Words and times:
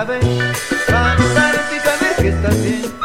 a 0.00 0.04
ver, 0.04 0.56
saludarte 0.86 1.76
y 1.76 1.80
saber 1.80 2.16
que 2.16 2.28
estás 2.28 2.62
bien. 2.62 2.99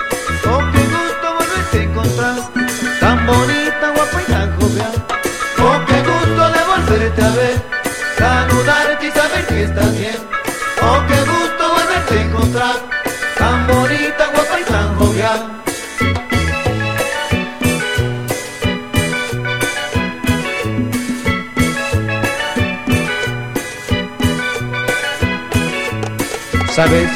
Sabes, 26.86 27.10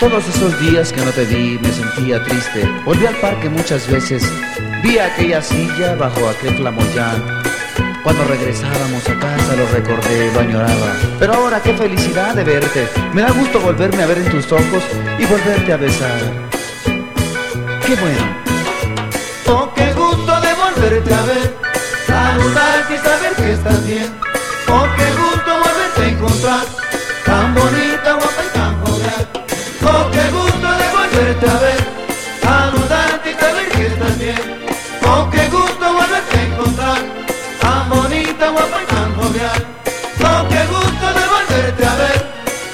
todos 0.00 0.26
esos 0.26 0.58
días 0.60 0.90
que 0.90 1.04
no 1.04 1.10
te 1.10 1.26
vi 1.26 1.58
me 1.58 1.70
sentía 1.70 2.22
triste. 2.24 2.66
Volví 2.86 3.04
al 3.04 3.14
parque 3.16 3.50
muchas 3.50 3.86
veces, 3.86 4.26
vi 4.82 4.98
aquella 4.98 5.42
silla 5.42 5.94
bajo 5.94 6.26
aquel 6.26 6.56
flamoyán. 6.56 7.22
Cuando 8.02 8.24
regresábamos 8.24 9.06
a 9.06 9.18
casa 9.18 9.56
lo 9.56 9.66
recordé, 9.66 10.32
lo 10.32 10.40
añoraba. 10.40 10.96
Pero 11.18 11.34
ahora 11.34 11.60
qué 11.62 11.74
felicidad 11.74 12.34
de 12.34 12.44
verte. 12.44 12.88
Me 13.12 13.20
da 13.20 13.30
gusto 13.32 13.60
volverme 13.60 14.02
a 14.04 14.06
ver 14.06 14.16
en 14.16 14.30
tus 14.30 14.50
ojos 14.50 14.82
y 15.18 15.26
volverte 15.26 15.72
a 15.74 15.76
besar. 15.76 16.20
Qué 17.86 17.94
bueno. 17.96 18.36
Oh, 19.48 19.70
qué 19.74 19.92
gusto 19.92 20.40
de 20.40 20.54
volverte 20.54 21.12
a 21.12 21.22
ver, 21.24 21.54
saludarte 22.06 22.94
y 22.94 22.98
saber 22.98 23.32
que 23.36 23.52
estás 23.52 23.86
bien. 23.86 24.08
Oh, 24.66 24.86
qué 24.96 25.04
gusto 25.20 25.50
volverte 25.58 26.02
a 26.02 26.08
encontrar, 26.08 26.83
jovial. 39.34 39.66
Oh, 40.20 40.48
qué 40.48 40.62
gusto 40.66 41.06
de 41.18 41.24
volverte 41.34 41.84
a 41.84 41.94
ver, 41.96 42.20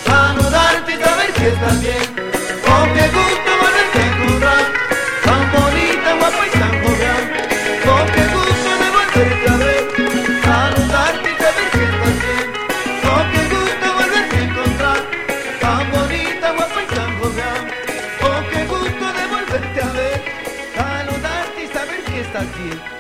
saludarte 0.04 0.92
y 0.92 0.98
saber 1.02 1.32
que 1.32 1.48
estás 1.48 1.80
bien. 1.80 2.06
Oh, 2.68 2.84
qué 2.94 3.06
gusto 3.18 3.50
volverte 3.62 3.98
a 3.98 4.06
encontrar, 4.06 4.64
tan 5.24 5.42
bonita, 5.52 6.10
guapa 6.18 6.46
y 6.46 6.50
tan 6.58 6.72
jovial. 6.82 7.22
Oh, 7.90 8.04
qué 8.14 8.24
gusto 8.36 8.70
de 8.82 8.88
volverte 8.96 9.48
a 9.48 9.56
ver, 9.56 9.82
saludarte 10.44 11.28
y 11.30 11.36
saber 11.42 11.66
que 11.72 11.82
estás 11.90 12.16
bien. 12.24 12.46
Oh, 13.08 13.22
qué 13.32 13.42
gusto 13.54 13.86
volverte 13.98 14.36
a 14.36 14.42
encontrar, 14.48 15.00
tan 15.60 15.90
bonita, 15.92 16.46
guapa 16.56 16.80
y 16.82 16.94
tan 16.94 17.10
jovial. 17.20 17.60
Oh, 18.22 18.40
qué 18.50 18.60
gusto 18.66 19.06
de 19.18 19.24
volverte 19.34 19.80
a 19.82 19.90
ver, 19.98 20.18
saludarte 20.76 21.64
y 21.64 21.68
saber 21.68 22.00
que 22.04 22.20
estás 22.20 22.46
bien. 22.58 22.99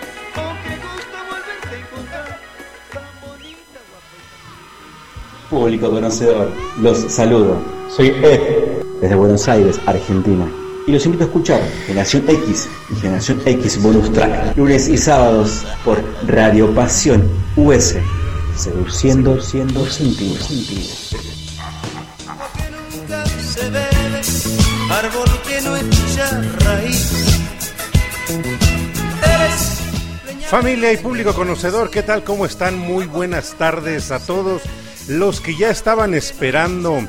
Público 5.50 5.90
conocedor, 5.90 6.48
los 6.80 7.12
saludo. 7.12 7.60
Soy 7.88 8.10
Ed, 8.22 8.84
desde 9.00 9.16
Buenos 9.16 9.48
Aires, 9.48 9.80
Argentina. 9.84 10.48
Y 10.86 10.92
los 10.92 11.04
invito 11.04 11.24
a 11.24 11.26
escuchar 11.26 11.60
Generación 11.86 12.24
X 12.28 12.68
y 12.88 12.94
Generación 13.00 13.42
X 13.44 13.82
Bonus 13.82 14.12
Track, 14.12 14.56
lunes 14.56 14.88
y 14.88 14.96
sábados 14.96 15.66
por 15.84 16.00
Radio 16.28 16.72
Pasión 16.72 17.28
US, 17.56 17.96
seduciendo, 18.56 19.40
siendo 19.40 19.84
sentido. 19.86 20.36
se 23.42 23.70
bebe, 23.70 24.20
árbol 24.88 25.28
que 25.48 25.60
no 25.62 25.76
echa 25.76 26.42
raíz. 26.60 27.12
Eres 29.24 29.80
Familia 30.48 30.92
y 30.92 30.96
público 30.96 31.34
conocedor, 31.34 31.90
¿qué 31.90 32.04
tal? 32.04 32.22
¿Cómo 32.22 32.46
están? 32.46 32.78
Muy 32.78 33.06
buenas 33.06 33.54
tardes 33.54 34.12
a 34.12 34.24
todos 34.24 34.62
los 35.10 35.40
que 35.40 35.56
ya 35.56 35.70
estaban 35.70 36.14
esperando 36.14 37.02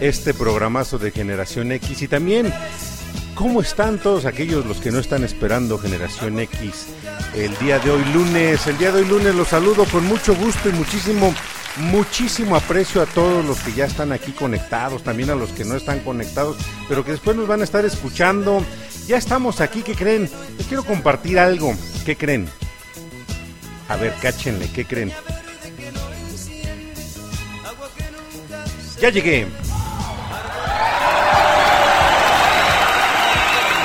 este 0.00 0.32
programazo 0.32 0.98
de 0.98 1.10
Generación 1.10 1.72
X 1.72 2.02
y 2.02 2.08
también 2.08 2.54
¿cómo 3.34 3.60
están 3.60 3.98
todos 3.98 4.26
aquellos 4.26 4.64
los 4.64 4.78
que 4.78 4.92
no 4.92 5.00
están 5.00 5.24
esperando 5.24 5.76
Generación 5.76 6.38
X 6.38 6.86
el 7.34 7.56
día 7.58 7.80
de 7.80 7.90
hoy 7.90 8.04
lunes? 8.14 8.64
El 8.68 8.78
día 8.78 8.92
de 8.92 9.00
hoy 9.00 9.08
lunes 9.08 9.34
los 9.34 9.48
saludo 9.48 9.84
con 9.86 10.06
mucho 10.06 10.36
gusto 10.36 10.68
y 10.68 10.72
muchísimo, 10.72 11.34
muchísimo 11.78 12.54
aprecio 12.54 13.02
a 13.02 13.06
todos 13.06 13.44
los 13.44 13.58
que 13.58 13.72
ya 13.72 13.86
están 13.86 14.12
aquí 14.12 14.30
conectados, 14.30 15.02
también 15.02 15.30
a 15.30 15.34
los 15.34 15.50
que 15.50 15.64
no 15.64 15.74
están 15.74 15.98
conectados, 16.00 16.58
pero 16.88 17.04
que 17.04 17.10
después 17.10 17.36
nos 17.36 17.48
van 17.48 17.60
a 17.60 17.64
estar 17.64 17.84
escuchando. 17.84 18.64
Ya 19.08 19.16
estamos 19.16 19.60
aquí, 19.60 19.82
¿qué 19.82 19.94
creen? 19.94 20.30
Les 20.58 20.66
quiero 20.68 20.84
compartir 20.84 21.40
algo, 21.40 21.74
¿qué 22.04 22.16
creen? 22.16 22.48
A 23.88 23.96
ver, 23.96 24.14
cáchenle, 24.20 24.70
¿qué 24.70 24.84
creen? 24.84 25.12
Ya 29.00 29.10
llegué. 29.10 29.46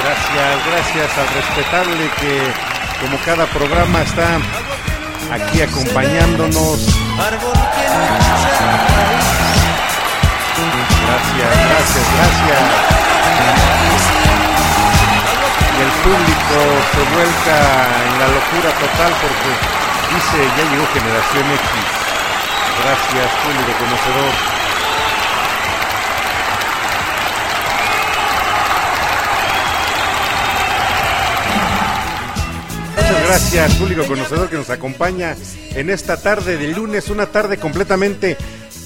Gracias, 0.01 0.65
gracias 0.65 1.17
al 1.19 1.27
respetable 1.35 2.09
que 2.19 2.51
como 2.99 3.17
cada 3.23 3.45
programa 3.45 4.01
está 4.01 4.39
aquí 5.31 5.61
acompañándonos. 5.61 6.87
Gracias, 11.05 11.51
gracias, 11.69 12.05
gracias. 12.17 12.61
Y 15.77 15.81
el 15.81 15.91
público 16.01 16.57
se 16.89 17.01
vuelca 17.13 17.57
en 18.07 18.13
la 18.19 18.27
locura 18.29 18.69
total 18.81 19.13
porque 19.21 19.49
dice, 20.09 20.37
ya 20.57 20.63
llegó 20.71 20.85
Generación 20.91 21.45
X. 21.51 21.61
Gracias, 22.81 23.29
público 23.43 23.71
conocedor. 23.77 24.62
Gracias, 33.23 33.75
público 33.75 34.03
conocedor 34.05 34.49
que 34.49 34.57
nos 34.57 34.69
acompaña 34.69 35.35
en 35.75 35.89
esta 35.89 36.21
tarde 36.21 36.57
de 36.57 36.67
lunes, 36.69 37.09
una 37.09 37.27
tarde 37.27 37.57
completamente 37.57 38.37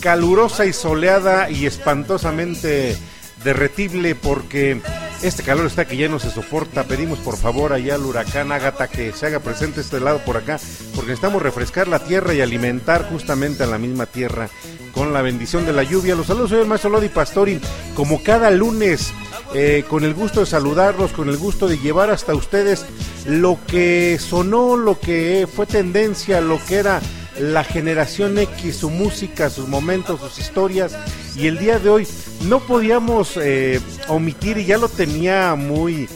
calurosa 0.01 0.65
y 0.65 0.73
soleada 0.73 1.49
y 1.49 1.65
espantosamente 1.65 2.95
derretible 3.43 4.15
porque 4.15 4.81
Este 5.23 5.41
calor 5.41 5.65
está 5.65 5.85
que 5.85 5.97
ya 5.97 6.07
no 6.09 6.19
se 6.19 6.29
soporta. 6.29 6.83
Pedimos 6.83 7.17
por 7.19 7.37
favor 7.37 7.73
allá 7.73 7.95
al 7.95 8.05
huracán 8.05 8.51
Ágata 8.51 8.87
que 8.87 9.11
se 9.13 9.25
haga 9.25 9.39
presente 9.39 9.81
este 9.81 9.99
lado 9.99 10.19
por 10.19 10.37
acá, 10.37 10.59
porque 10.93 11.09
necesitamos 11.09 11.41
refrescar 11.41 11.87
la 11.87 11.99
tierra 11.99 12.35
y 12.35 12.41
alimentar 12.41 13.09
justamente 13.09 13.63
a 13.63 13.67
la 13.67 13.79
misma 13.79 14.05
tierra 14.05 14.49
con 14.91 15.13
la 15.13 15.23
bendición 15.23 15.65
de 15.65 15.73
la 15.73 15.81
lluvia. 15.81 16.15
Los 16.15 16.27
saludos, 16.27 16.51
soy 16.51 16.59
el 16.61 16.67
maestro 16.67 16.91
Lodi 16.91 17.09
Pastori, 17.09 17.59
como 17.95 18.21
cada 18.21 18.51
lunes, 18.51 19.11
eh, 19.53 19.83
con 19.89 20.03
el 20.03 20.13
gusto 20.13 20.41
de 20.41 20.45
saludarlos, 20.45 21.11
con 21.11 21.29
el 21.29 21.37
gusto 21.37 21.67
de 21.67 21.77
llevar 21.77 22.09
hasta 22.09 22.35
ustedes 22.35 22.85
lo 23.25 23.57
que 23.67 24.19
sonó, 24.19 24.77
lo 24.77 24.99
que 24.99 25.47
fue 25.53 25.65
tendencia, 25.65 26.41
lo 26.41 26.59
que 26.65 26.75
era 26.75 27.01
la 27.39 27.63
generación 27.63 28.37
X, 28.37 28.77
su 28.77 28.89
música, 28.89 29.49
sus 29.49 29.67
momentos, 29.67 30.19
sus 30.19 30.39
historias. 30.39 30.95
Y 31.35 31.47
el 31.47 31.59
día 31.59 31.79
de 31.79 31.89
hoy 31.89 32.07
no 32.45 32.59
podíamos 32.59 33.37
eh, 33.37 33.79
omitir, 34.07 34.57
y 34.57 34.65
ya 34.65 34.77
lo 34.77 34.89
tenía 34.89 35.55
muy, 35.55 36.09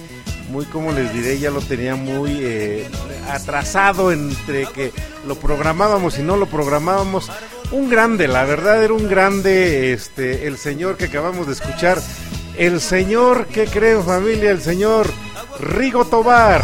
muy, 0.50 0.66
como 0.66 0.92
les 0.92 1.14
diré, 1.14 1.40
ya 1.40 1.52
lo 1.52 1.62
tenía 1.62 1.96
muy 1.96 2.40
eh, 2.42 2.90
atrasado 3.30 4.12
entre 4.12 4.66
que 4.68 4.92
lo 5.26 5.36
programábamos 5.36 6.18
y 6.20 6.24
no 6.24 6.38
lo 6.38 6.48
programábamos. 6.48 7.30
Un 7.72 7.90
grande, 7.90 8.28
la 8.28 8.44
verdad 8.44 8.84
era 8.84 8.94
un 8.94 9.08
grande, 9.08 9.94
este, 9.94 10.48
el 10.48 10.58
señor 10.58 10.98
que 10.98 11.06
acabamos 11.06 11.48
de 11.48 11.54
escuchar, 11.54 12.02
el 12.62 12.80
señor, 12.80 13.48
¿qué 13.48 13.66
creen 13.66 14.04
familia? 14.04 14.52
El 14.52 14.62
señor 14.62 15.08
Rigo 15.60 16.06
Tobar. 16.06 16.64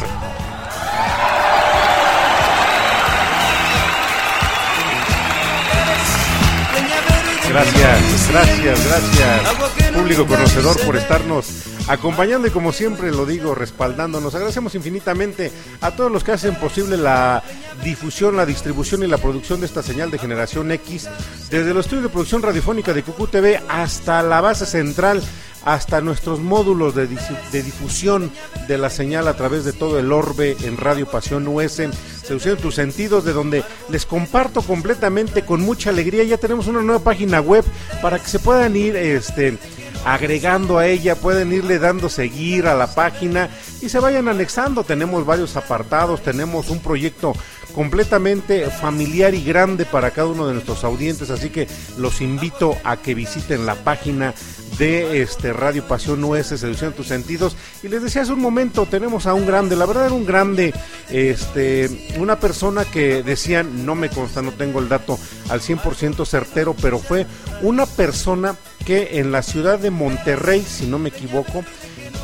Gracias, 7.49 8.29
gracias, 8.31 8.85
gracias, 8.85 9.91
público 9.95 10.27
conocedor, 10.27 10.79
por 10.85 10.95
estarnos 10.97 11.63
acompañando 11.87 12.47
y 12.47 12.51
como 12.51 12.71
siempre 12.71 13.09
lo 13.09 13.25
digo, 13.25 13.55
respaldándonos. 13.55 14.35
Agradecemos 14.35 14.75
infinitamente 14.75 15.51
a 15.81 15.91
todos 15.91 16.11
los 16.11 16.23
que 16.23 16.33
hacen 16.33 16.55
posible 16.55 16.97
la 16.97 17.41
difusión, 17.83 18.37
la 18.37 18.45
distribución 18.45 19.01
y 19.01 19.07
la 19.07 19.17
producción 19.17 19.61
de 19.61 19.65
esta 19.65 19.81
señal 19.81 20.11
de 20.11 20.19
generación 20.19 20.71
X, 20.71 21.09
desde 21.49 21.73
los 21.73 21.85
estudios 21.85 22.03
de 22.03 22.09
producción 22.09 22.43
radiofónica 22.43 22.93
de 22.93 23.01
Cucú 23.01 23.25
TV 23.25 23.59
hasta 23.67 24.21
la 24.21 24.41
base 24.41 24.67
central 24.67 25.23
hasta 25.65 26.01
nuestros 26.01 26.39
módulos 26.39 26.95
de, 26.95 27.07
difusión 27.07 28.31
de 28.67 28.77
la 28.77 28.89
señal 28.89 29.27
a 29.27 29.35
través 29.35 29.65
de 29.65 29.73
todo 29.73 29.99
el 29.99 30.11
orbe 30.11 30.55
en 30.63 30.77
Radio 30.77 31.05
Pasión 31.07 31.47
US, 31.47 31.81
Seduciendo 32.23 32.61
tus 32.61 32.75
sentidos, 32.75 33.23
de 33.23 33.31
donde 33.31 33.63
les 33.89 34.05
comparto 34.05 34.61
completamente 34.61 35.45
con 35.45 35.61
mucha 35.61 35.91
alegría. 35.91 36.25
Ya 36.25 36.37
tenemos 36.37 36.67
una 36.67 36.81
nueva 36.81 37.01
página 37.01 37.39
web 37.39 37.63
para 38.01 38.19
que 38.19 38.27
se 38.27 38.39
puedan 38.39 38.75
ir 38.75 38.97
este, 38.97 39.57
agregando 40.05 40.77
a 40.77 40.87
ella, 40.87 41.15
pueden 41.15 41.53
irle 41.53 41.79
dando 41.79 42.09
seguir 42.09 42.67
a 42.67 42.75
la 42.75 42.93
página 42.93 43.49
y 43.81 43.89
se 43.89 43.99
vayan 43.99 44.27
anexando. 44.27 44.83
Tenemos 44.83 45.25
varios 45.25 45.55
apartados, 45.55 46.21
tenemos 46.21 46.69
un 46.69 46.79
proyecto 46.79 47.33
completamente 47.73 48.69
familiar 48.69 49.35
y 49.35 49.43
grande 49.43 49.85
para 49.85 50.11
cada 50.11 50.29
uno 50.29 50.47
de 50.47 50.53
nuestros 50.53 50.83
audientes, 50.83 51.29
así 51.29 51.49
que 51.49 51.67
los 51.97 52.21
invito 52.21 52.75
a 52.83 52.97
que 52.97 53.13
visiten 53.13 53.65
la 53.65 53.75
página 53.75 54.33
de 54.77 55.21
este 55.21 55.53
Radio 55.53 55.83
Pasión 55.87 56.23
US, 56.23 56.47
Seducción 56.47 56.93
tus 56.93 57.07
sentidos. 57.07 57.55
Y 57.83 57.87
les 57.87 58.03
decía 58.03 58.21
hace 58.21 58.33
un 58.33 58.41
momento, 58.41 58.85
tenemos 58.85 59.25
a 59.25 59.33
un 59.33 59.45
grande, 59.45 59.75
la 59.75 59.85
verdad 59.85 60.07
era 60.07 60.15
un 60.15 60.25
grande, 60.25 60.73
este, 61.09 62.15
una 62.19 62.39
persona 62.39 62.85
que 62.85 63.23
decían, 63.23 63.85
no 63.85 63.95
me 63.95 64.09
consta, 64.09 64.41
no 64.41 64.51
tengo 64.51 64.79
el 64.79 64.89
dato 64.89 65.17
al 65.49 65.61
100% 65.61 66.25
certero, 66.25 66.75
pero 66.81 66.99
fue 66.99 67.25
una 67.61 67.85
persona 67.85 68.55
que 68.85 69.19
en 69.19 69.31
la 69.31 69.41
ciudad 69.41 69.79
de 69.79 69.91
Monterrey, 69.91 70.61
si 70.61 70.85
no 70.85 70.99
me 70.99 71.09
equivoco, 71.09 71.63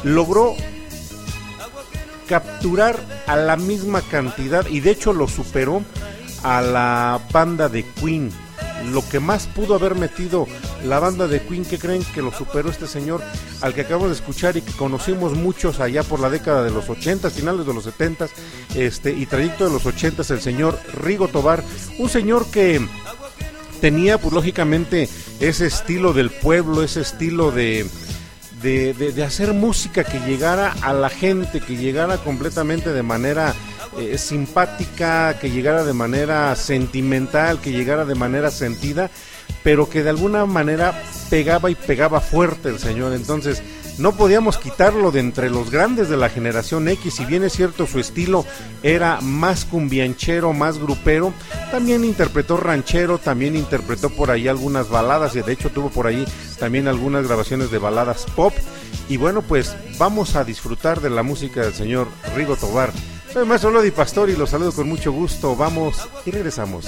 logró 0.03 0.56
capturar 2.27 2.99
a 3.27 3.35
la 3.35 3.57
misma 3.57 4.01
cantidad 4.01 4.65
y 4.67 4.79
de 4.79 4.91
hecho 4.91 5.13
lo 5.13 5.27
superó 5.27 5.83
a 6.44 6.61
la 6.61 7.19
banda 7.31 7.69
de 7.69 7.83
Queen 7.83 8.31
lo 8.91 9.07
que 9.07 9.19
más 9.19 9.47
pudo 9.47 9.75
haber 9.75 9.95
metido 9.95 10.47
la 10.85 11.00
banda 11.00 11.27
de 11.27 11.41
Queen, 11.41 11.65
que 11.65 11.80
creen 11.80 12.03
que 12.13 12.21
lo 12.21 12.31
superó 12.31 12.69
este 12.69 12.88
señor 12.88 13.21
al 13.62 13.74
que 13.74 13.81
acabamos 13.81 14.09
de 14.09 14.15
escuchar 14.15 14.57
y 14.57 14.62
que 14.62 14.74
conocimos 14.74 15.33
muchos 15.33 15.80
allá 15.80 16.03
por 16.03 16.19
la 16.19 16.30
década 16.30 16.63
de 16.63 16.71
los 16.71 16.89
80, 16.89 17.30
finales 17.30 17.65
de 17.65 17.74
los 17.74 17.83
70 17.83 18.27
este, 18.75 19.12
y 19.12 19.25
trayecto 19.25 19.65
de 19.65 19.71
los 19.71 19.85
80, 19.85 20.24
el 20.33 20.41
señor 20.41 20.80
Rigo 20.94 21.27
Tobar, 21.27 21.63
un 22.00 22.09
señor 22.09 22.50
que 22.51 22.85
tenía 23.81 24.18
pues 24.18 24.33
lógicamente 24.33 25.09
ese 25.39 25.68
estilo 25.68 26.13
del 26.13 26.30
pueblo, 26.30 26.83
ese 26.83 27.01
estilo 27.01 27.51
de, 27.51 27.85
de, 28.62 28.94
de, 28.94 29.24
hacer 29.24 29.53
música 29.53 30.03
que 30.03 30.19
llegara 30.19 30.74
a 30.81 30.94
la 30.94 31.09
gente, 31.09 31.59
que 31.59 31.75
llegara 31.75 32.18
completamente 32.18 32.94
de 32.94 33.03
manera 33.03 33.53
eh, 33.98 34.18
simpática, 34.18 35.38
que 35.40 35.50
llegara 35.50 35.84
de 35.84 35.94
manera 35.94 36.56
sentimental, 36.56 37.60
que 37.60 37.72
llegara 37.72 38.06
de 38.06 38.16
manera 38.16 38.51
sentida, 38.51 39.10
pero 39.63 39.90
que 39.90 40.04
de 40.04 40.10
alguna 40.10 40.45
manera 40.45 40.94
pegaba 41.30 41.69
y 41.69 41.75
pegaba 41.75 42.22
fuerte 42.22 42.69
el 42.69 42.80
señor. 42.80 43.13
Entonces, 43.13 43.63
no 44.00 44.13
podíamos 44.13 44.57
quitarlo 44.57 45.12
de 45.12 45.19
entre 45.19 45.51
los 45.51 45.69
grandes 45.69 46.10
de 46.10 46.18
la 46.18 46.30
generación 46.30 46.88
X, 46.88 47.13
si 47.13 47.25
bien 47.25 47.44
es 47.44 47.54
cierto 47.54 47.86
su 47.86 48.00
estilo 48.00 48.44
era 48.81 49.22
más 49.22 49.66
cumbianchero, 49.66 50.51
más 50.51 50.80
grupero, 50.80 51.31
también 51.69 52.04
interpretó 52.04 52.57
ranchero, 52.57 53.19
también 53.19 53.56
interpretó 53.56 54.10
por 54.10 54.31
ahí 54.31 54.48
algunas 54.48 54.90
baladas 54.90 55.36
y 55.36 55.42
de 55.42 55.51
hecho 55.51 55.69
tuvo 55.69 55.92
por 55.92 56.07
ahí 56.07 56.25
también 56.57 56.88
algunas 56.88 57.28
grabaciones 57.28 57.69
de 57.69 57.78
baladas 57.78 58.25
pop. 58.36 58.54
Y 59.10 59.18
bueno, 59.18 59.44
pues 59.44 59.75
vamos 60.00 60.36
a 60.36 60.44
disfrutar 60.44 61.00
de 61.00 61.12
la 61.12 61.22
música 61.22 61.62
del 61.62 61.74
señor 61.74 62.07
Rigo 62.36 62.56
Tobar. 62.56 62.92
Soy 63.33 63.45
Maestro 63.45 63.71
Lodi 63.71 63.89
Pastor 63.89 64.30
y 64.30 64.35
los 64.35 64.51
saludo 64.51 64.71
con 64.71 64.87
mucho 64.87 65.11
gusto. 65.11 65.56
Vamos 65.56 66.07
y 66.23 66.30
regresamos. 66.30 66.85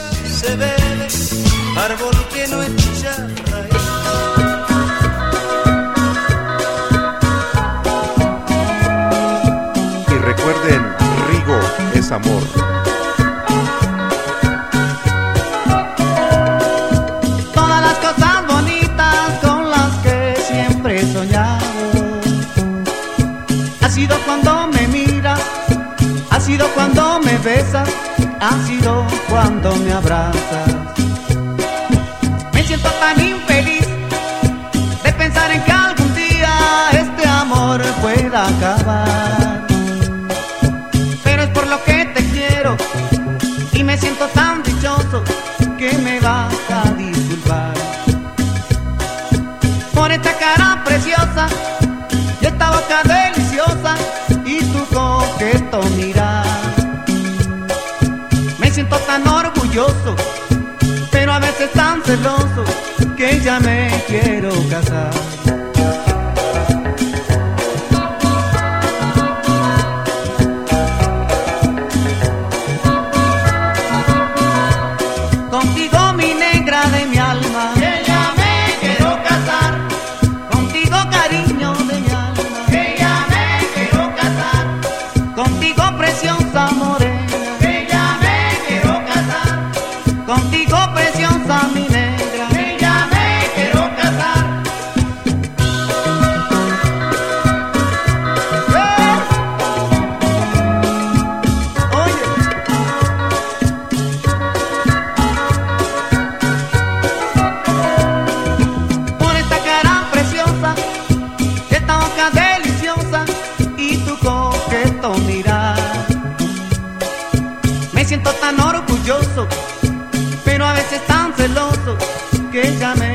Que 122.56 122.80
ya 122.80 123.15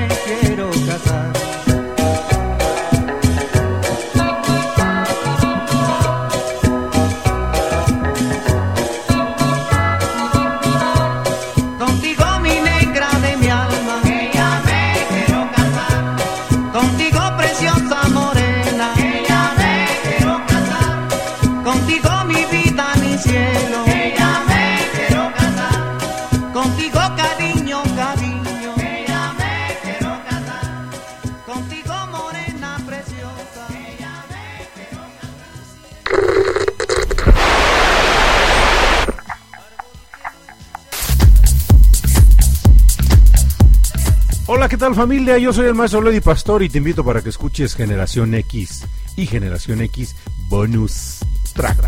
tal 44.90 44.97
familia? 44.97 45.38
Yo 45.38 45.52
soy 45.52 45.66
el 45.66 45.75
maestro 45.75 46.00
Lady 46.00 46.20
Pastor 46.20 46.62
y 46.64 46.68
te 46.68 46.78
invito 46.78 47.04
para 47.04 47.23
que 47.23 47.28
escuches 47.28 47.76
Generación 47.76 48.35
X 48.35 48.85
y 49.16 49.26
Generación 49.26 49.82
X 49.82 50.16
Bonus 50.49 51.18
Track. 51.54 51.78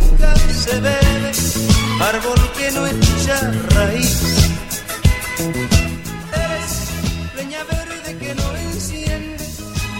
nunca 0.00 0.34
se 0.36 0.80
bebe, 0.80 1.32
árbol 2.00 2.40
que 2.58 2.70
no 2.72 2.86
echa 2.86 3.52
raíz. 3.70 4.22
Eres 6.34 6.90
leña 7.36 7.62
verde 7.64 8.18
que 8.18 8.34
no 8.34 8.56
enciende, 8.56 9.44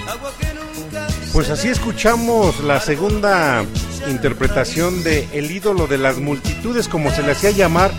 agua 0.09 0.33
que 0.39 0.55
nunca 0.55 1.07
Pues 1.33 1.51
así 1.51 1.69
escuchamos 1.69 2.59
la 2.61 2.81
segunda 2.81 3.65
interpretación 4.09 5.03
de 5.03 5.29
El 5.33 5.51
ídolo 5.51 5.87
de 5.87 5.99
las 5.99 6.19
multitudes, 6.19 6.89
como 6.89 7.11
se 7.11 7.23
le 7.23 7.33
hacía 7.33 7.51
llamar 7.51 7.91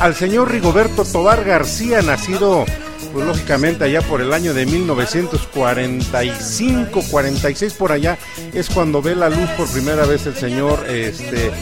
al 0.00 0.14
señor 0.14 0.50
Rigoberto 0.50 1.04
Tobar 1.04 1.44
García, 1.44 2.02
nacido 2.02 2.64
pues 3.12 3.26
lógicamente 3.26 3.84
allá 3.84 4.00
por 4.02 4.20
el 4.20 4.32
año 4.32 4.52
de 4.54 4.66
1945, 4.66 7.04
46 7.10 7.72
por 7.74 7.90
allá, 7.92 8.18
es 8.52 8.68
cuando 8.68 9.00
ve 9.02 9.16
la 9.16 9.30
luz 9.30 9.48
por 9.56 9.70
primera 9.70 10.04
vez 10.04 10.26
el 10.26 10.34
señor 10.34 10.84
este 10.88 11.52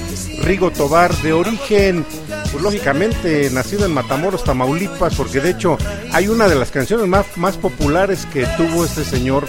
Rigo 0.43 0.71
Tobar, 0.71 1.15
de 1.19 1.33
origen, 1.33 2.05
pues 2.51 2.63
lógicamente 2.63 3.49
nacido 3.51 3.87
en 3.87 3.95
Matamoros, 3.95 4.45
Tamaulipas, 4.45 5.15
porque 5.15 5.41
de 5.41 5.51
hecho 5.51 5.79
hay 6.13 6.29
una 6.29 6.49
de 6.49 6.57
las 6.57 6.71
canciones 6.71 7.07
más, 7.07 7.27
más 7.37 7.57
populares 7.57 8.27
que 8.33 8.47
tuvo 8.57 8.85
este 8.85 9.05
señor, 9.05 9.47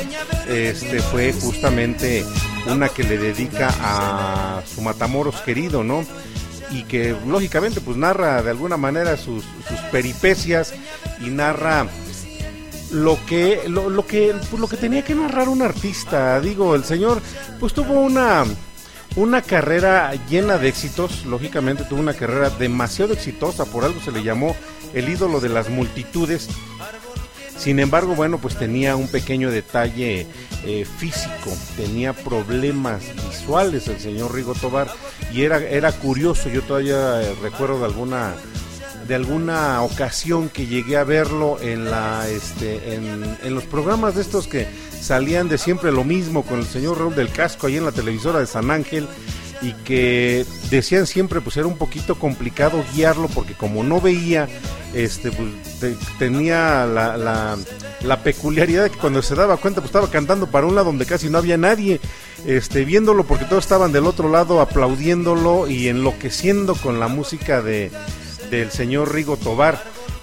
este 0.47 0.99
fue 0.99 1.33
justamente 1.33 2.23
una 2.71 2.89
que 2.89 3.03
le 3.03 3.17
dedica 3.17 3.74
a 3.81 4.62
su 4.65 4.81
Matamoros 4.81 5.41
querido, 5.41 5.83
¿no? 5.83 6.05
y 6.71 6.83
que 6.83 7.15
lógicamente 7.25 7.81
pues 7.81 7.97
narra 7.97 8.41
de 8.41 8.51
alguna 8.51 8.77
manera 8.77 9.17
sus, 9.17 9.43
sus 9.67 9.79
peripecias 9.91 10.74
y 11.21 11.29
narra 11.29 11.88
lo 12.91 13.17
que 13.25 13.63
lo, 13.67 13.89
lo 13.89 14.05
que 14.05 14.33
pues, 14.50 14.59
lo 14.59 14.67
que 14.67 14.77
tenía 14.77 15.03
que 15.03 15.15
narrar 15.15 15.50
un 15.50 15.62
artista 15.62 16.39
digo 16.39 16.75
el 16.75 16.83
señor 16.83 17.21
pues 17.59 17.74
tuvo 17.74 17.93
una 17.93 18.45
una 19.15 19.41
carrera 19.41 20.13
llena 20.29 20.57
de 20.57 20.69
éxitos 20.69 21.25
lógicamente 21.25 21.83
tuvo 21.83 22.00
una 22.00 22.13
carrera 22.13 22.50
demasiado 22.50 23.13
exitosa 23.13 23.65
por 23.65 23.83
algo 23.83 24.00
se 24.01 24.12
le 24.12 24.24
llamó 24.24 24.55
el 24.93 25.09
ídolo 25.09 25.39
de 25.39 25.50
las 25.50 25.69
multitudes 25.69 26.50
sin 27.57 27.79
embargo, 27.79 28.15
bueno, 28.15 28.37
pues 28.37 28.55
tenía 28.57 28.95
un 28.95 29.07
pequeño 29.07 29.51
detalle 29.51 30.27
eh, 30.65 30.85
físico, 30.85 31.51
tenía 31.75 32.13
problemas 32.13 33.03
visuales 33.29 33.87
el 33.87 33.99
señor 33.99 34.33
Rigo 34.33 34.53
Tobar 34.53 34.87
y 35.33 35.41
era, 35.43 35.57
era 35.57 35.91
curioso, 35.91 36.49
yo 36.49 36.61
todavía 36.61 37.21
eh, 37.21 37.35
recuerdo 37.41 37.79
de 37.79 37.85
alguna 37.85 38.35
de 39.07 39.15
alguna 39.15 39.81
ocasión 39.83 40.49
que 40.49 40.67
llegué 40.67 40.97
a 40.97 41.05
verlo 41.05 41.57
en 41.61 41.89
la 41.89 42.27
este 42.27 42.95
en, 42.95 43.37
en 43.41 43.55
los 43.55 43.63
programas 43.63 44.15
de 44.15 44.21
estos 44.21 44.47
que 44.47 44.67
salían 44.99 45.47
de 45.47 45.57
siempre 45.57 45.93
lo 45.93 46.03
mismo 46.03 46.43
con 46.43 46.59
el 46.59 46.65
señor 46.65 46.99
Raúl 46.99 47.15
del 47.15 47.29
Casco 47.29 47.67
ahí 47.67 47.77
en 47.77 47.85
la 47.85 47.93
televisora 47.93 48.39
de 48.39 48.47
San 48.47 48.69
Ángel 48.69 49.07
y 49.61 49.73
que 49.73 50.45
decían 50.69 51.07
siempre 51.07 51.41
pues 51.41 51.57
era 51.57 51.65
un 51.67 51.77
poquito 51.77 52.19
complicado 52.19 52.83
guiarlo 52.93 53.27
porque 53.27 53.53
como 53.53 53.83
no 53.83 53.99
veía 53.99 54.47
este 54.93 55.31
pues 55.31 55.49
te- 55.79 55.95
tenía 56.19 56.85
la, 56.85 57.17
la, 57.17 57.57
la 58.01 58.23
peculiaridad 58.23 58.83
de 58.83 58.89
que 58.91 58.97
cuando 58.97 59.21
se 59.21 59.33
daba 59.35 59.57
cuenta 59.57 59.81
pues 59.81 59.89
estaba 59.89 60.09
cantando 60.11 60.47
para 60.51 60.67
un 60.67 60.75
lado 60.75 60.85
donde 60.87 61.05
casi 61.07 61.29
no 61.29 61.39
había 61.39 61.57
nadie 61.57 61.99
este 62.45 62.85
viéndolo 62.85 63.23
porque 63.25 63.45
todos 63.45 63.63
estaban 63.63 63.91
del 63.91 64.05
otro 64.05 64.29
lado 64.29 64.61
aplaudiéndolo 64.61 65.67
y 65.67 65.87
enloqueciendo 65.87 66.75
con 66.75 66.99
la 66.99 67.07
música 67.07 67.61
de 67.61 67.91
del 68.51 68.71
señor 68.71 69.13
Rigo 69.13 69.37
Tobar. 69.37 69.81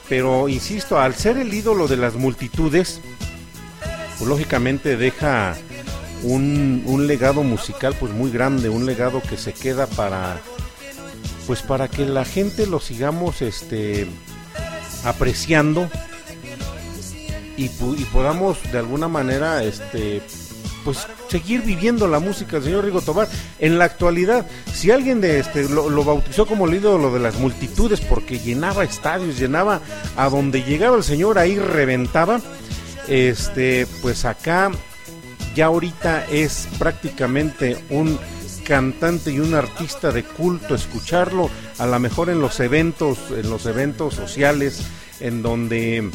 Pero 0.08 0.48
insisto 0.48 0.98
al 0.98 1.14
ser 1.14 1.38
el 1.38 1.52
ídolo 1.52 1.88
de 1.88 1.96
las 1.96 2.14
multitudes 2.14 3.00
pues 4.18 4.28
lógicamente 4.28 4.96
deja 4.96 5.56
un, 6.24 6.82
un 6.86 7.06
legado 7.06 7.42
musical 7.42 7.94
pues 7.98 8.12
muy 8.12 8.30
grande, 8.30 8.68
un 8.68 8.86
legado 8.86 9.20
que 9.22 9.36
se 9.36 9.52
queda 9.52 9.86
para 9.86 10.40
pues 11.46 11.62
para 11.62 11.88
que 11.88 12.06
la 12.06 12.24
gente 12.24 12.66
lo 12.66 12.80
sigamos 12.80 13.42
este 13.42 14.06
apreciando 15.04 15.90
y, 17.56 17.66
y 17.66 18.06
podamos 18.12 18.58
de 18.72 18.78
alguna 18.78 19.08
manera 19.08 19.62
este 19.62 20.22
pues 20.84 21.06
seguir 21.28 21.62
viviendo 21.62 22.08
la 22.08 22.20
música 22.20 22.52
del 22.52 22.64
señor 22.64 22.84
Rigo 22.84 23.00
Tobar 23.00 23.26
en 23.58 23.78
la 23.78 23.86
actualidad. 23.86 24.46
Si 24.72 24.90
alguien 24.90 25.20
de 25.20 25.40
este 25.40 25.68
lo, 25.68 25.88
lo 25.88 26.04
bautizó 26.04 26.46
como 26.46 26.66
el 26.66 26.74
ídolo 26.74 27.12
de 27.12 27.20
las 27.20 27.36
multitudes 27.36 28.00
porque 28.00 28.38
llenaba 28.38 28.84
estadios 28.84 29.38
llenaba 29.38 29.80
a 30.16 30.28
donde 30.28 30.62
llegaba 30.62 30.96
el 30.96 31.04
señor 31.04 31.38
ahí 31.38 31.58
reventaba 31.58 32.40
este 33.08 33.86
pues 34.02 34.24
acá 34.24 34.70
ya 35.54 35.66
ahorita 35.66 36.26
es 36.26 36.68
prácticamente 36.78 37.76
un 37.90 38.18
cantante 38.64 39.30
y 39.30 39.40
un 39.40 39.54
artista 39.54 40.10
de 40.10 40.24
culto 40.24 40.74
escucharlo 40.74 41.50
a 41.78 41.86
lo 41.86 41.98
mejor 41.98 42.30
en 42.30 42.40
los 42.40 42.60
eventos 42.60 43.18
en 43.30 43.50
los 43.50 43.66
eventos 43.66 44.14
sociales 44.14 44.82
en 45.20 45.42
donde 45.42 46.08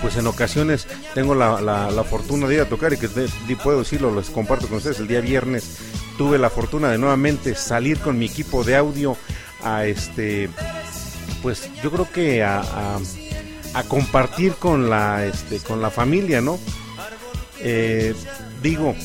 pues 0.00 0.16
en 0.16 0.26
ocasiones 0.26 0.86
tengo 1.14 1.34
la, 1.34 1.60
la- 1.60 2.04
fortuna 2.04 2.46
de 2.46 2.54
ir 2.54 2.60
a 2.60 2.68
tocar 2.68 2.92
y 2.92 2.96
que 2.96 3.08
puedo 3.56 3.80
decirlo, 3.80 4.14
les 4.14 4.30
comparto 4.30 4.66
con 4.68 4.76
ustedes, 4.78 4.98
el 5.00 5.08
día 5.08 5.20
viernes 5.20 5.78
tuve 6.16 6.38
la 6.38 6.48
fortuna 6.50 6.90
de 6.90 6.98
nuevamente 6.98 7.54
salir 7.54 7.98
con 7.98 8.18
mi 8.18 8.26
equipo 8.26 8.64
de 8.64 8.76
audio 8.76 9.16
a 9.62 9.84
este, 9.86 10.48
pues 11.42 11.68
yo 11.82 11.90
creo 11.90 12.10
que 12.10 12.42
a 13.74 13.82
compartir 13.88 14.52
con 14.54 14.88
la, 14.88 15.26
este, 15.26 15.58
con 15.58 15.82
la 15.82 15.90
familia, 15.90 16.40
¿no? 16.40 16.58
Eh, 17.60 18.14
digo, 18.64 18.96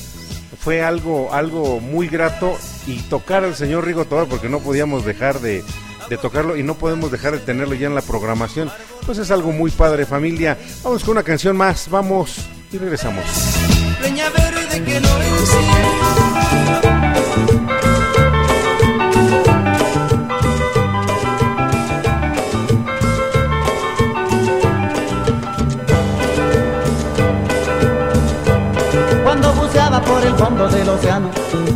fue 0.58 0.82
algo, 0.82 1.34
algo 1.34 1.80
muy 1.82 2.08
grato 2.08 2.58
y 2.88 2.98
tocar 3.02 3.44
al 3.44 3.56
señor 3.56 3.86
Rigo 3.86 4.06
Tobar 4.06 4.26
porque 4.26 4.50
no 4.50 4.60
podíamos 4.60 5.06
dejar 5.06 5.42
de, 5.42 5.64
de 6.10 6.18
tocarlo 6.18 6.58
y 6.58 6.64
no 6.64 6.76
podemos 6.76 7.12
dejar 7.12 7.34
de 7.34 7.40
tenerlo 7.40 7.76
ya 7.76 7.88
en 7.88 7.96
la 7.96 8.02
programación. 8.02 8.72
Pues 9.06 9.18
es 9.18 9.30
algo 9.32 9.52
muy 9.52 9.70
padre 9.70 10.06
familia. 10.06 10.58
Vamos 10.82 11.04
con 11.04 11.12
una 11.12 11.24
canción 11.24 11.58
más, 11.58 11.90
vamos 11.90 12.38
y 12.72 12.78
regresamos. 12.78 13.26
Por 30.06 30.24
el 30.24 30.34
fondo 30.36 30.68
del 30.70 30.90
océano, 30.90 31.30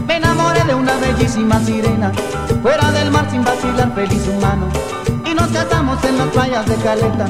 me 0.07 0.17
enamoré 0.17 0.63
de 0.63 0.73
una 0.73 0.95
bellísima 0.97 1.59
sirena. 1.59 2.11
Fuera 2.61 2.91
del 2.91 3.11
mar 3.11 3.27
sin 3.29 3.43
vacilar, 3.43 3.93
feliz 3.93 4.27
humano. 4.27 4.67
Y 5.25 5.33
nos 5.33 5.49
casamos 5.51 6.03
en 6.03 6.17
las 6.17 6.27
playas 6.27 6.65
de 6.65 6.75
Caleta. 6.75 7.27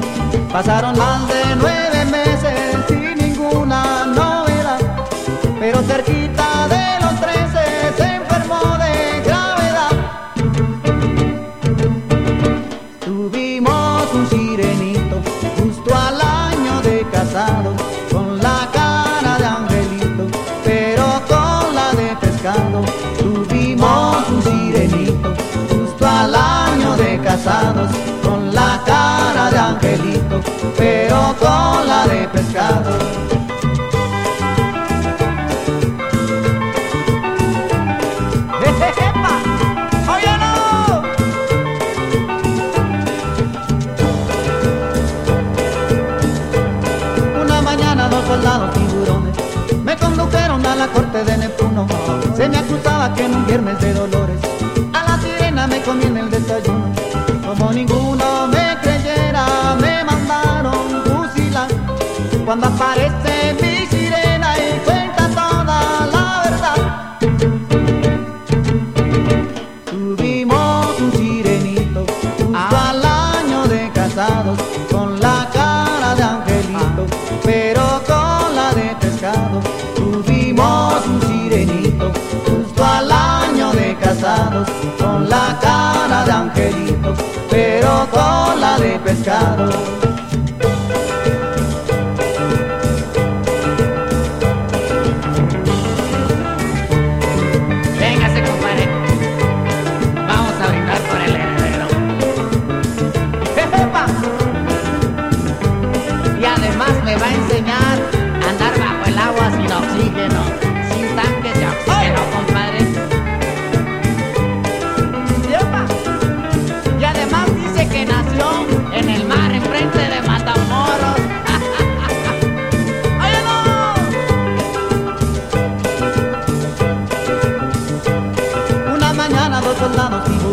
Pasaron 0.52 0.96
más 0.96 1.28
de 1.28 1.56
nueve 1.56 2.04
meses 2.06 2.58
sin 2.88 3.14
ninguna 3.16 4.06
novedad. 4.06 4.80
Pero 5.60 5.82
cerquita 5.82 6.23
pero 30.76 31.34
cola 31.38 32.06
de 32.08 32.28
pescado. 32.28 32.90
Una 47.42 47.62
mañana 47.62 48.08
dos 48.08 48.24
soldados 48.26 48.72
tiburones 48.74 49.36
me 49.84 49.96
condujeron 49.96 50.64
a 50.66 50.74
la 50.76 50.86
corte 50.88 51.24
de 51.24 51.36
Neptuno. 51.36 51.86
Se 52.36 52.48
me 52.48 52.58
acusaba 52.58 53.12
que 53.14 53.24
en 53.24 53.34
un 53.34 53.46
viernes 53.46 53.80
de 53.80 53.92
dolores 53.94 54.38
a 54.92 55.04
la 55.04 55.18
sirena 55.20 55.66
me 55.66 55.80
comí 55.82 56.04
en 56.04 56.16
el 56.16 56.30
desayuno. 56.30 56.92
Como 57.46 57.72
ninguno 57.72 58.13
la 85.34 85.58
cara 85.60 86.24
de 86.24 86.32
angelito, 86.32 87.14
pero 87.50 88.06
con 88.10 88.60
la 88.60 88.78
de 88.78 88.98
pescado. 89.00 90.03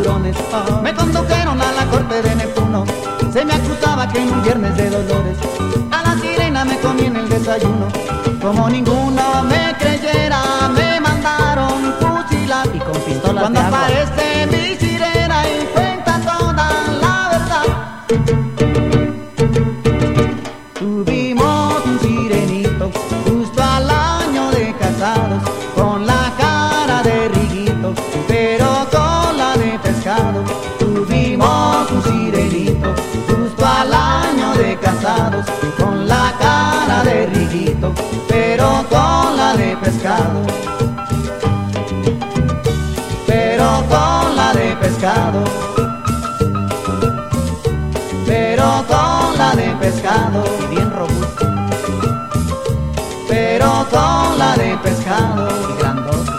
Tiburones 0.01 0.35
me 0.81 0.93
condujeron 0.93 1.61
a 1.61 1.71
la 1.71 1.85
corte 1.85 2.21
de 2.21 2.35
Neptuno. 2.35 2.85
Se 3.31 3.45
me 3.45 3.53
acusaba 3.53 4.07
que 4.07 4.21
en 4.21 4.33
un 4.33 4.43
viernes 4.43 4.75
de 4.75 4.89
dolores 4.89 5.37
a 5.91 6.03
la 6.03 6.21
sirena 6.21 6.65
me 6.65 6.77
comí 6.79 7.05
en 7.05 7.15
el 7.15 7.29
desayuno. 7.29 7.87
Como 8.41 8.69
ninguno 8.69 9.43
me 9.43 9.75
creyera, 9.77 10.69
me 10.73 10.99
mandaron 10.99 11.93
fusilar. 11.99 12.67
Y 12.73 12.79
con 12.79 12.93
pistolas 13.01 13.41
Cuando 13.43 13.59
de 13.59 13.65
agua. 13.65 13.79
aparece 13.85 14.30
pescado. 39.91 40.41
Pero 43.27 43.83
con 43.89 44.35
la 44.35 44.53
de 44.53 44.75
pescado. 44.77 45.43
Pero 48.25 48.85
con 48.87 49.37
la 49.37 49.51
de 49.55 49.75
pescado. 49.81 50.43
Bien 50.69 50.89
robusto 50.91 51.45
Pero 53.27 53.85
con 53.91 54.39
la 54.39 54.55
de 54.55 54.77
pescado. 54.77 55.47
y 55.69 55.79
grandote. 55.79 56.31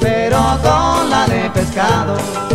Pero 0.00 0.40
con 0.62 1.10
la 1.10 1.26
de 1.26 1.50
pescado. 1.50 2.49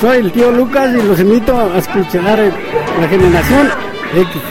Soy 0.00 0.18
el 0.18 0.30
tío 0.30 0.52
Lucas 0.52 0.94
y 0.94 1.02
los 1.02 1.18
invito 1.18 1.58
a 1.58 1.76
escuchar 1.76 2.38
eh, 2.38 2.52
la 3.00 3.08
generación 3.08 3.68
X. 4.14 4.42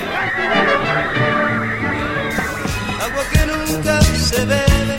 agua 3.00 3.24
que 3.32 3.46
nunca 3.48 4.02
se 4.02 4.46
bebe, 4.46 4.98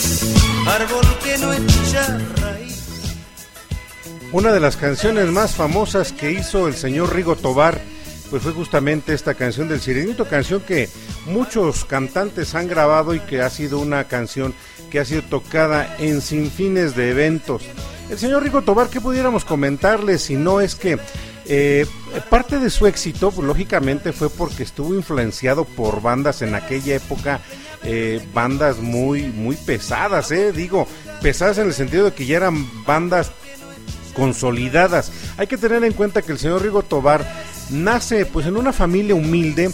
árbol 0.67 1.05
que 1.23 1.39
no 1.39 1.53
echa 1.53 2.19
raíz. 2.41 3.15
Una 4.33 4.51
de 4.53 4.61
las 4.61 4.79
canciones 4.79 5.31
más 5.31 5.55
famosas 5.55 6.13
que 6.13 6.33
hizo 6.33 6.67
el 6.67 6.75
señor 6.75 7.15
Rigo 7.15 7.37
Tobar, 7.37 7.79
pues 8.31 8.43
fue 8.43 8.53
justamente 8.53 9.13
esta 9.13 9.35
canción 9.35 9.69
del 9.69 9.83
Sirenito, 9.83 10.25
canción 10.25 10.63
que 10.63 10.89
muchos 11.27 11.85
cantantes 11.85 12.55
han 12.55 12.69
grabado 12.69 13.13
y 13.15 13.21
que 13.21 13.43
ha 13.43 13.51
sido 13.51 13.81
una 13.81 14.05
canción 14.05 14.55
que 14.91 14.99
ha 14.99 15.05
sido 15.05 15.21
tocada 15.21 15.95
en 15.99 16.23
sinfines 16.23 16.97
de 16.97 17.11
eventos. 17.11 17.65
El 18.11 18.19
señor 18.19 18.43
Rigo 18.43 18.63
Tobar, 18.63 18.89
¿qué 18.89 19.01
pudiéramos 19.01 19.45
comentarle 19.45 20.19
si 20.19 20.37
no 20.37 20.61
es 20.61 20.75
que 20.75 20.99
eh, 21.47 21.87
parte 22.31 22.59
de 22.59 22.71
su 22.71 22.87
éxito, 22.87 23.33
lógicamente, 23.43 24.13
fue 24.13 24.31
porque 24.31 24.63
estuvo 24.63 24.95
influenciado 24.95 25.65
por 25.65 26.01
bandas 26.01 26.43
en 26.43 26.55
aquella 26.55 26.97
época, 26.97 27.41
eh, 27.83 28.27
bandas 28.33 28.79
muy, 28.79 29.25
muy 29.25 29.57
pesadas, 29.57 30.31
eh, 30.31 30.53
digo, 30.53 30.87
pesadas 31.23 31.59
en 31.59 31.67
el 31.67 31.75
sentido 31.75 32.07
de 32.07 32.13
que 32.13 32.27
ya 32.27 32.39
eran 32.39 32.67
bandas 32.85 33.31
consolidadas. 34.15 35.13
Hay 35.37 35.47
que 35.47 35.57
tener 35.57 35.85
en 35.85 35.93
cuenta 35.93 36.23
que 36.23 36.33
el 36.33 36.39
señor 36.39 36.63
Rigo 36.63 36.83
Tobar 36.83 37.25
nace 37.71 38.27
pues 38.27 38.47
en 38.47 38.57
una 38.57 38.73
familia 38.73 39.15
humilde 39.15 39.71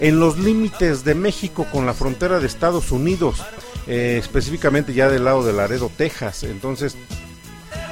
en 0.00 0.20
los 0.20 0.38
límites 0.38 1.04
de 1.04 1.14
México 1.14 1.66
con 1.72 1.86
la 1.86 1.94
frontera 1.94 2.38
de 2.38 2.46
Estados 2.46 2.92
Unidos, 2.92 3.42
eh, 3.86 4.16
específicamente 4.20 4.94
ya 4.94 5.08
del 5.08 5.24
lado 5.24 5.44
de 5.44 5.52
Laredo, 5.52 5.90
Texas. 5.96 6.44
Entonces, 6.44 6.96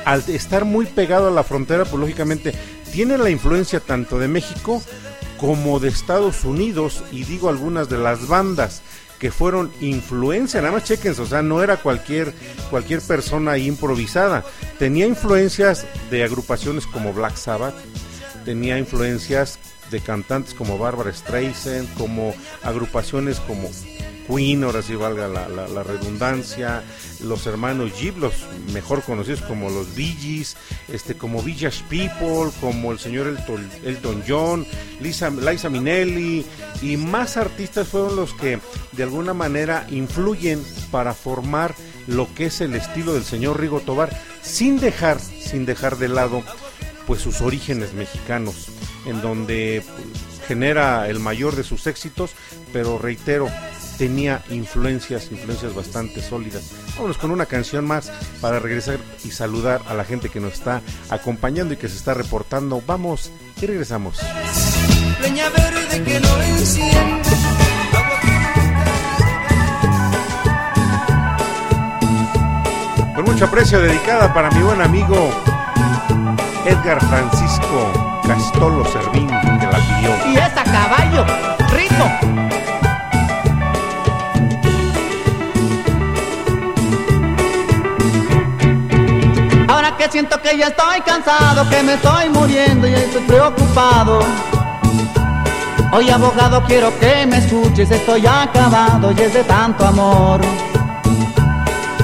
al 0.07 0.23
estar 0.29 0.65
muy 0.65 0.87
pegado 0.87 1.27
a 1.27 1.33
la 1.33 1.43
frontera, 1.43 1.85
pues 1.85 2.01
lógicamente 2.01 2.55
tiene 2.93 3.19
la 3.19 3.29
influencia 3.29 3.81
tanto 3.81 4.21
de 4.21 4.29
México 4.29 4.81
como 5.37 5.81
de 5.81 5.89
Estados 5.89 6.45
Unidos 6.45 7.03
y 7.11 7.25
digo 7.25 7.49
algunas 7.49 7.89
de 7.89 7.99
las 7.99 8.29
bandas 8.29 8.83
que 9.19 9.33
fueron 9.33 9.73
influencia, 9.81 10.61
nada 10.61 10.75
más 10.75 10.85
chequense, 10.85 11.23
o 11.23 11.27
sea, 11.27 11.43
no 11.43 11.61
era 11.61 11.79
cualquier, 11.79 12.33
cualquier 12.71 13.01
persona 13.01 13.59
improvisada, 13.59 14.45
tenía 14.79 15.07
influencias 15.07 15.87
de 16.09 16.23
agrupaciones 16.23 16.87
como 16.87 17.13
Black 17.13 17.35
Sabbath, 17.35 17.75
tenía 18.45 18.79
influencias 18.79 19.59
de 19.91 20.01
cantantes 20.01 20.55
como 20.55 20.79
Barbara 20.79 21.13
Streisand, 21.13 21.93
como 21.95 22.33
agrupaciones 22.63 23.41
como 23.41 23.71
Queen, 24.29 24.65
ahora 24.65 24.83
sí 24.83 24.95
valga 24.95 25.29
la, 25.29 25.49
la- 25.49 25.83
redundancia, 25.83 26.83
los 27.21 27.47
hermanos 27.47 27.93
Jeep, 27.99 28.19
los 28.19 28.35
mejor 28.73 29.03
conocidos 29.03 29.43
como 29.43 29.71
los 29.71 29.87
Gees, 29.95 30.57
este, 30.89 31.17
como 31.17 31.43
Village 31.43 31.83
People, 31.89 32.51
como 32.61 32.93
el 32.93 32.99
señor 32.99 33.27
Elton, 33.29 33.71
Elton 33.85 34.23
John, 34.27 34.67
Lisa, 35.01 35.31
Liza 35.31 35.69
Minnelli 35.71 36.45
y 36.83 36.97
más 36.97 37.37
artistas 37.37 37.89
fueron 37.89 38.17
los 38.17 38.35
que 38.35 38.59
de 38.93 39.03
alguna 39.03 39.35
manera 39.35 39.87
influyen 39.91 40.63
para 40.91 41.15
formar 41.15 41.75
lo 42.07 42.33
que 42.35 42.47
es 42.47 42.61
el 42.61 42.75
estilo 42.75 43.15
del 43.15 43.25
señor 43.25 43.61
Rigo 43.61 43.81
Tobar, 43.81 44.11
sin 44.43 44.79
dejar, 44.79 45.21
sin 45.21 45.67
dejar 45.67 45.99
de 45.99 46.09
lado 46.09 46.43
pues 47.07 47.21
sus 47.21 47.41
orígenes 47.41 47.95
mexicanos, 47.95 48.67
en 49.07 49.21
donde 49.23 49.83
genera 50.49 51.09
el 51.09 51.19
mayor 51.21 51.55
de 51.57 51.63
sus 51.65 51.87
éxitos, 51.87 52.33
pero 52.73 52.99
reitero, 52.99 53.49
tenía 53.97 54.43
influencias, 54.51 55.31
influencias 55.31 55.75
bastante 55.75 56.21
sólidas. 56.23 56.73
Vámonos 56.97 57.19
con 57.19 57.31
una 57.31 57.47
canción 57.47 57.85
más 57.85 58.11
para 58.41 58.59
regresar 58.59 58.99
y 59.25 59.31
saludar 59.31 59.83
a 59.89 59.95
la 59.95 60.05
gente 60.05 60.29
que 60.29 60.41
nos 60.41 60.55
está 60.55 60.83
acompañando 61.11 61.75
y 61.75 61.77
que 61.77 61.89
se 61.89 61.97
está 61.97 62.15
reportando. 62.15 62.83
Vamos 62.87 63.31
y 63.61 63.67
regresamos. 63.67 64.19
leña 65.21 65.49
verde 65.51 66.03
que 66.05 66.21
no 66.21 66.43
enciende. 66.43 67.31
agua 67.93 68.21
que 68.21 68.29
Con 73.15 73.25
mucho 73.25 73.47
aprecio 73.47 73.81
dedicada 73.81 74.33
para 74.35 74.51
mi 74.51 74.63
buen 74.63 74.81
amigo 74.83 75.31
Edgar 76.67 77.01
Francisco 77.07 78.21
Castolo 78.27 78.85
Servín, 78.87 79.29
que 79.29 79.67
la 79.67 79.79
pidió. 79.79 80.33
Y 80.33 80.37
es 80.37 80.57
a 80.57 80.65
caballo, 80.65 81.25
rico. 81.73 82.36
Siento 90.11 90.41
que 90.41 90.57
ya 90.57 90.69
estoy 90.69 91.01
cansado, 91.01 91.69
que 91.69 91.83
me 91.83 91.95
estoy 91.95 92.29
muriendo 92.29 92.87
y 92.87 92.95
estoy 92.95 93.23
preocupado. 93.23 94.21
Hoy 95.93 96.11
abogado 96.11 96.63
quiero 96.65 96.97
que 96.99 97.27
me 97.27 97.39
escuches, 97.39 97.91
estoy 97.91 98.27
acabado 98.27 99.13
y 99.13 99.21
es 99.21 99.35
de 99.35 99.45
tanto 99.45 99.87
amor. 99.87 100.41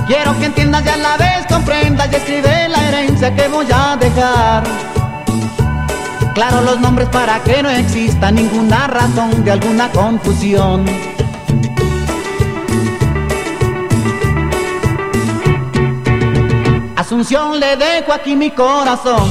Quiero 0.07 0.37
que 0.39 0.47
entiendas 0.47 0.85
y 0.85 0.89
a 0.89 0.97
la 0.97 1.17
vez 1.17 1.47
comprendas 1.49 2.09
y 2.13 2.17
escribe 2.17 2.69
la 2.69 2.89
herencia 2.89 3.35
que 3.35 3.49
voy 3.49 3.67
a 3.73 3.97
dejar. 3.97 4.65
Claro 6.35 6.63
los 6.63 6.81
nombres 6.81 7.09
para 7.11 7.41
que 7.41 7.63
no 7.63 7.71
exista 7.71 8.31
ninguna 8.31 8.87
razón 8.87 9.45
de 9.45 9.53
alguna 9.53 9.91
confusión. 9.91 10.85
Le 17.31 17.77
dejo 17.77 18.13
aquí 18.13 18.35
mi 18.35 18.51
corazón. 18.51 19.31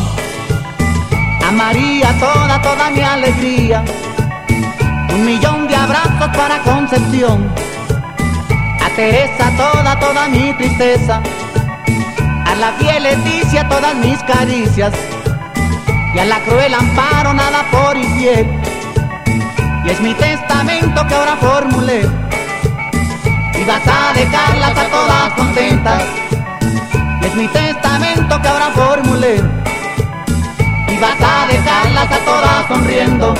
A 1.45 1.51
María 1.51 2.08
toda, 2.21 2.62
toda 2.62 2.89
mi 2.89 3.01
alegría. 3.01 3.84
Un 5.13 5.25
millón 5.25 5.67
de 5.67 5.75
abrazos 5.75 6.30
para 6.38 6.60
Concepción. 6.60 7.54
A 8.82 8.89
Teresa 8.95 9.51
toda, 9.58 9.99
toda 9.99 10.30
mi 10.30 10.54
tristeza. 10.54 11.21
A 12.45 12.56
la 12.56 12.71
fiel 12.80 13.04
Leticia 13.04 13.67
todas 13.67 13.93
mis 13.95 14.23
caricias. 14.23 14.93
Y 16.15 16.19
a 16.19 16.23
la 16.23 16.39
cruel 16.45 16.73
amparo 16.73 17.34
nada 17.34 17.65
por 17.71 17.97
infiel. 17.97 18.47
Y 19.84 19.89
es 19.89 19.99
mi 19.99 20.13
testamento 20.13 21.06
que 21.08 21.13
ahora 21.13 21.36
formulé. 21.36 22.10
Y 23.60 23.63
vas 23.65 23.84
a 23.86 24.13
dejarlas 24.13 24.77
a 24.77 24.86
todas 24.86 25.34
contentas. 25.34 26.20
Es 27.23 27.36
mi 27.36 27.47
testamento 27.47 28.41
que 28.41 28.47
ahora 28.47 28.71
formulé. 28.71 29.36
Y 30.88 30.97
vas 30.97 31.21
a 31.21 31.47
dejarlas 31.47 32.12
a 32.12 32.17
todas 32.25 32.67
sonriendo. 32.67 33.34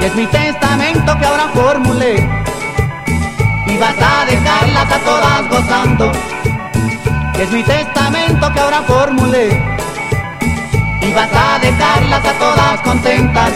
Y 0.00 0.04
es 0.04 0.14
mi 0.14 0.26
testamento 0.26 1.18
que 1.18 1.26
ahora 1.26 1.48
formulé. 1.54 2.28
Y 3.66 3.76
vas 3.78 3.96
a 4.00 4.24
dejarlas 4.26 4.92
a 4.92 4.98
todas 4.98 5.48
gozando. 5.48 6.12
Y 7.36 7.40
es 7.40 7.50
mi 7.50 7.62
testamento 7.62 8.52
que 8.52 8.60
ahora 8.60 8.82
formulé. 8.82 9.48
Y 11.02 11.12
vas 11.12 11.30
a 11.32 11.58
dejarlas 11.58 12.24
a 12.24 12.32
todas 12.32 12.80
contentas. 12.80 13.52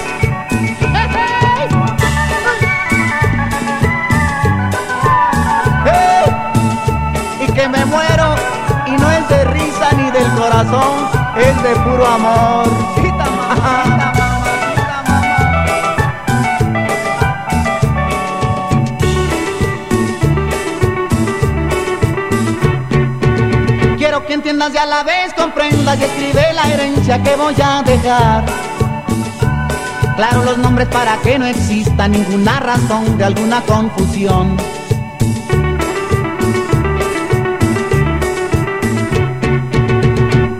Corazón, 10.59 11.09
es 11.37 11.62
de 11.62 11.77
puro 11.83 12.07
amor. 12.07 12.66
Quiero 23.97 24.27
que 24.27 24.35
entiendas 24.35 24.75
y 24.75 24.79
a 24.79 24.87
la 24.87 25.03
vez 25.05 25.33
comprendas 25.35 25.99
y 26.01 26.05
escribe 26.05 26.53
la 26.55 26.68
herencia 26.73 27.23
que 27.23 27.37
voy 27.37 27.55
a 27.62 27.83
dejar. 27.83 28.44
Claro 30.16 30.44
los 30.44 30.59
nombres 30.59 30.88
para 30.88 31.16
que 31.18 31.38
no 31.38 31.47
exista 31.47 32.09
ninguna 32.09 32.59
razón 32.59 33.16
de 33.16 33.25
alguna 33.25 33.61
confusión. 33.61 34.57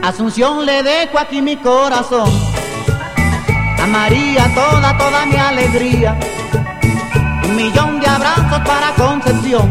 Asunción 0.09 0.65
le 0.65 0.83
dejo 0.83 1.19
aquí 1.19 1.43
mi 1.43 1.59
corazón. 1.59 2.31
A 3.79 3.87
María 3.87 4.49
toda, 4.55 4.97
toda 4.97 5.27
mi 5.27 5.37
alegría. 5.37 6.17
Un 7.45 7.55
millón 7.55 8.01
de 8.01 8.07
abrazos 8.07 8.61
para 8.61 8.95
Concepción. 8.97 9.69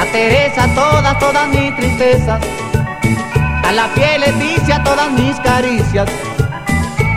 A 0.00 0.04
Teresa 0.06 0.66
todas, 0.74 1.18
todas 1.18 1.46
mis 1.48 1.76
tristezas. 1.76 2.40
A 3.64 3.72
la 3.72 3.86
fiel 3.88 4.22
Leticia 4.22 4.82
todas 4.82 5.10
mis 5.12 5.38
caricias. 5.40 6.08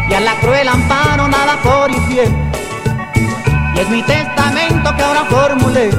Y 0.09 0.13
a 0.13 0.19
la 0.19 0.33
cruel 0.41 0.67
amparo 0.67 1.29
nada 1.29 1.55
por 1.63 1.89
infiel. 1.89 2.35
Y 3.73 3.79
es 3.79 3.89
mi 3.89 4.03
testamento 4.03 4.93
que 4.97 5.01
ahora 5.01 5.23
formulé. 5.29 5.91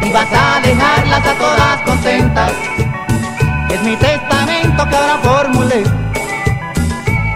Y 0.00 0.12
vas 0.12 0.28
a 0.32 0.60
dejarlas 0.60 1.26
a 1.26 1.34
todas 1.34 1.82
contentas. 1.82 2.52
Es 3.70 3.82
mi 3.82 3.96
testamento 3.96 4.88
que 4.88 4.96
ahora 4.96 5.18
formulé. 5.22 5.84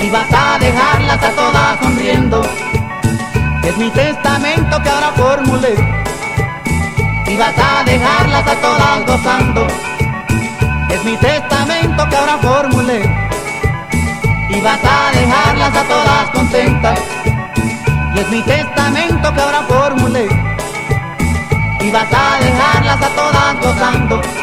Y 0.01 0.11
vas 0.11 0.33
a 0.33 0.59
dejarlas 0.59 1.23
a 1.23 1.31
todas 1.31 1.79
sonriendo. 1.81 2.42
Es 3.62 3.77
mi 3.77 3.90
testamento 3.90 4.83
que 4.83 4.88
ahora 4.88 5.12
formulé. 5.14 5.75
Y 7.27 7.37
vas 7.37 7.55
a 7.59 7.85
dejarlas 7.85 8.47
a 8.47 8.55
todas 8.57 9.07
gozando. 9.07 9.66
Es 10.88 11.05
mi 11.05 11.16
testamento 11.18 12.09
que 12.09 12.16
ahora 12.16 12.38
formulé. 12.38 13.01
Y 14.49 14.61
vas 14.61 14.81
a 14.85 15.12
dejarlas 15.18 15.77
a 15.77 15.83
todas 15.85 16.31
contentas. 16.31 16.99
Y 18.14 18.18
es 18.18 18.29
mi 18.31 18.40
testamento 18.42 19.35
que 19.35 19.40
ahora 19.40 19.62
formulé. 19.68 20.29
Y 21.81 21.90
vas 21.90 22.09
a 22.11 22.42
dejarlas 22.42 23.03
a 23.03 23.09
todas 23.09 23.61
gozando 23.61 24.41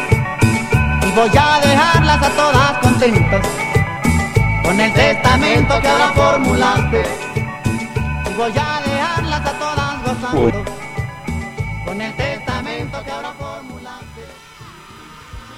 voy 1.20 1.30
a 1.38 1.60
dejarlas 1.60 2.22
a 2.22 2.30
todas 2.30 2.78
contentas 2.78 3.46
con 4.64 4.80
el 4.80 4.94
testamento 4.94 5.74
que 5.82 5.88
ahora 5.88 6.12
formulaste 6.14 7.02
y 8.30 8.34
voy 8.38 8.52
a 8.56 8.80
dejarlas 8.88 9.40
a 9.40 9.52
todas 9.58 10.02
gozando 10.02 10.64
con 11.84 12.00
el 12.00 12.16
testamento 12.16 13.04
que 13.04 13.10
ahora 13.10 13.34
formulaste 13.38 14.22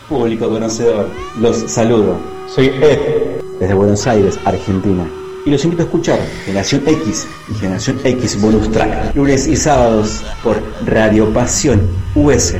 Público 0.09 0.51
conocedor, 0.51 1.09
los 1.39 1.71
saludo. 1.71 2.19
Soy 2.53 2.67
Ed, 2.67 3.41
desde 3.61 3.73
Buenos 3.73 4.07
Aires, 4.07 4.39
Argentina. 4.45 5.09
Y 5.47 5.51
los 5.51 5.65
invito 5.65 5.83
a 5.83 5.87
escuchar 5.87 6.19
Generación 6.45 6.83
X 6.87 7.27
y 7.49 7.55
Generación 7.55 8.01
X 8.05 8.41
Bonus 8.41 8.71
Track, 8.73 9.15
lunes 9.15 9.47
y 9.47 9.57
sábados 9.57 10.23
por 10.43 10.61
Radio 10.85 11.33
Pasión 11.33 11.89
US, 12.15 12.57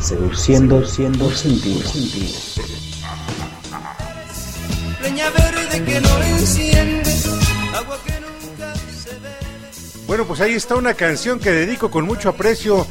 seduciendo, 0.00 0.84
siendo 0.86 1.30
sentido. 1.30 1.90
leña 5.02 5.30
verde 5.30 5.84
que 5.84 6.00
no 6.00 6.22
enciende, 6.22 7.14
agua 7.74 7.98
que 8.04 8.12
nunca 8.20 8.74
se 8.74 9.10
ve. 9.10 10.06
Bueno, 10.06 10.26
pues 10.26 10.40
ahí 10.40 10.54
está 10.54 10.76
una 10.76 10.94
canción 10.94 11.38
que 11.38 11.50
dedico 11.50 11.90
con 11.90 12.04
mucho 12.04 12.30
aprecio 12.30 12.86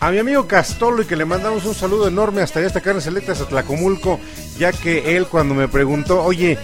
a 0.00 0.10
mi 0.10 0.18
amigo 0.18 0.46
Castolo 0.46 1.02
y 1.02 1.06
que 1.06 1.16
le 1.16 1.24
mandamos 1.24 1.64
un 1.64 1.74
saludo 1.74 2.08
enorme 2.08 2.42
hasta 2.42 2.58
allá, 2.58 2.68
hasta 2.68 2.80
Carnes 2.80 3.04
Selectas, 3.04 3.40
a 3.40 3.48
Tlacomulco, 3.48 4.20
ya 4.58 4.72
que 4.72 5.16
él 5.16 5.26
cuando 5.26 5.54
me 5.54 5.68
preguntó, 5.68 6.22
oye, 6.22 6.58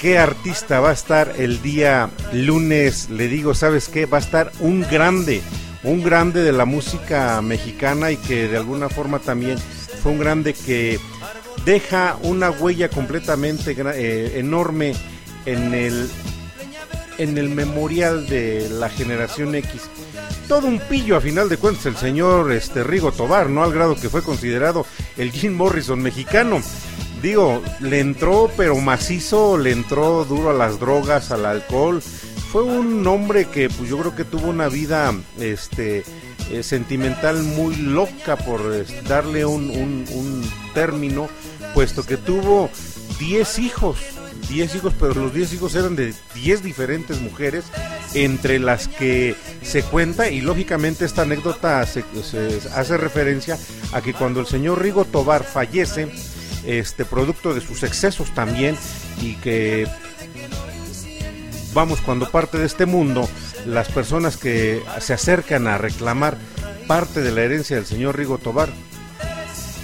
¿qué 0.00 0.18
artista 0.18 0.80
va 0.80 0.90
a 0.90 0.94
estar 0.94 1.34
el 1.38 1.62
día 1.62 2.10
lunes? 2.32 3.10
Le 3.10 3.28
digo, 3.28 3.54
¿sabes 3.54 3.88
qué? 3.88 4.06
Va 4.06 4.18
a 4.18 4.20
estar 4.20 4.52
un 4.60 4.82
grande, 4.82 5.42
un 5.84 6.02
grande 6.02 6.42
de 6.42 6.52
la 6.52 6.64
música 6.64 7.40
mexicana 7.42 8.10
y 8.10 8.16
que 8.16 8.48
de 8.48 8.56
alguna 8.56 8.88
forma 8.88 9.18
también 9.18 9.58
fue 10.02 10.12
un 10.12 10.18
grande 10.18 10.54
que 10.54 10.98
deja 11.64 12.18
una 12.22 12.50
huella 12.50 12.88
completamente 12.88 13.76
eh, 13.78 14.38
enorme 14.38 14.94
en 15.46 15.74
el 15.74 16.08
en 17.18 17.38
el 17.38 17.48
memorial 17.48 18.26
de 18.26 18.68
la 18.68 18.88
generación 18.88 19.54
X. 19.54 19.82
Todo 20.48 20.66
un 20.66 20.80
pillo 20.80 21.16
a 21.16 21.20
final 21.20 21.48
de 21.48 21.56
cuentas 21.56 21.86
el 21.86 21.96
señor 21.96 22.52
este 22.52 22.82
Rigo 22.82 23.12
Tobar, 23.12 23.48
¿no? 23.48 23.62
Al 23.62 23.72
grado 23.72 23.94
que 23.94 24.08
fue 24.08 24.22
considerado 24.22 24.84
el 25.16 25.30
Jim 25.30 25.54
Morrison 25.54 26.00
mexicano. 26.00 26.60
Digo, 27.22 27.62
le 27.80 28.00
entró 28.00 28.50
pero 28.56 28.76
macizo, 28.76 29.56
le 29.56 29.70
entró 29.70 30.24
duro 30.24 30.50
a 30.50 30.54
las 30.54 30.78
drogas, 30.78 31.30
al 31.30 31.46
alcohol. 31.46 32.02
Fue 32.54 32.62
un 32.62 33.04
hombre 33.08 33.46
que 33.46 33.68
pues 33.68 33.90
yo 33.90 33.98
creo 33.98 34.14
que 34.14 34.24
tuvo 34.24 34.46
una 34.46 34.68
vida 34.68 35.12
este 35.40 36.04
eh, 36.52 36.62
sentimental 36.62 37.42
muy 37.42 37.74
loca 37.74 38.36
por 38.36 38.62
darle 39.08 39.44
un, 39.44 40.04
término, 40.72 41.28
puesto 41.74 42.06
que 42.06 42.16
tuvo 42.16 42.70
10 43.18 43.58
hijos, 43.58 43.98
10 44.48 44.76
hijos, 44.76 44.94
pero 45.00 45.14
los 45.14 45.34
10 45.34 45.52
hijos 45.54 45.74
eran 45.74 45.96
de 45.96 46.14
10 46.36 46.62
diferentes 46.62 47.20
mujeres, 47.20 47.64
entre 48.14 48.60
las 48.60 48.86
que 48.86 49.34
se 49.62 49.82
cuenta, 49.82 50.30
y 50.30 50.40
lógicamente 50.40 51.06
esta 51.06 51.22
anécdota 51.22 51.84
se, 51.86 52.04
se 52.22 52.60
hace 52.72 52.96
referencia 52.96 53.58
a 53.92 54.00
que 54.00 54.14
cuando 54.14 54.38
el 54.38 54.46
señor 54.46 54.80
Rigo 54.80 55.04
Tobar 55.04 55.42
fallece, 55.42 56.06
este 56.64 57.04
producto 57.04 57.52
de 57.52 57.60
sus 57.60 57.82
excesos 57.82 58.32
también, 58.32 58.76
y 59.20 59.34
que 59.34 59.88
vamos, 61.74 62.00
cuando 62.00 62.30
parte 62.30 62.56
de 62.56 62.66
este 62.66 62.86
mundo, 62.86 63.28
las 63.66 63.88
personas 63.88 64.36
que 64.36 64.82
se 65.00 65.12
acercan 65.12 65.66
a 65.66 65.76
reclamar 65.76 66.38
parte 66.86 67.20
de 67.20 67.32
la 67.32 67.42
herencia 67.42 67.76
del 67.76 67.86
señor 67.86 68.16
Rigo 68.16 68.38
Tobar, 68.38 68.70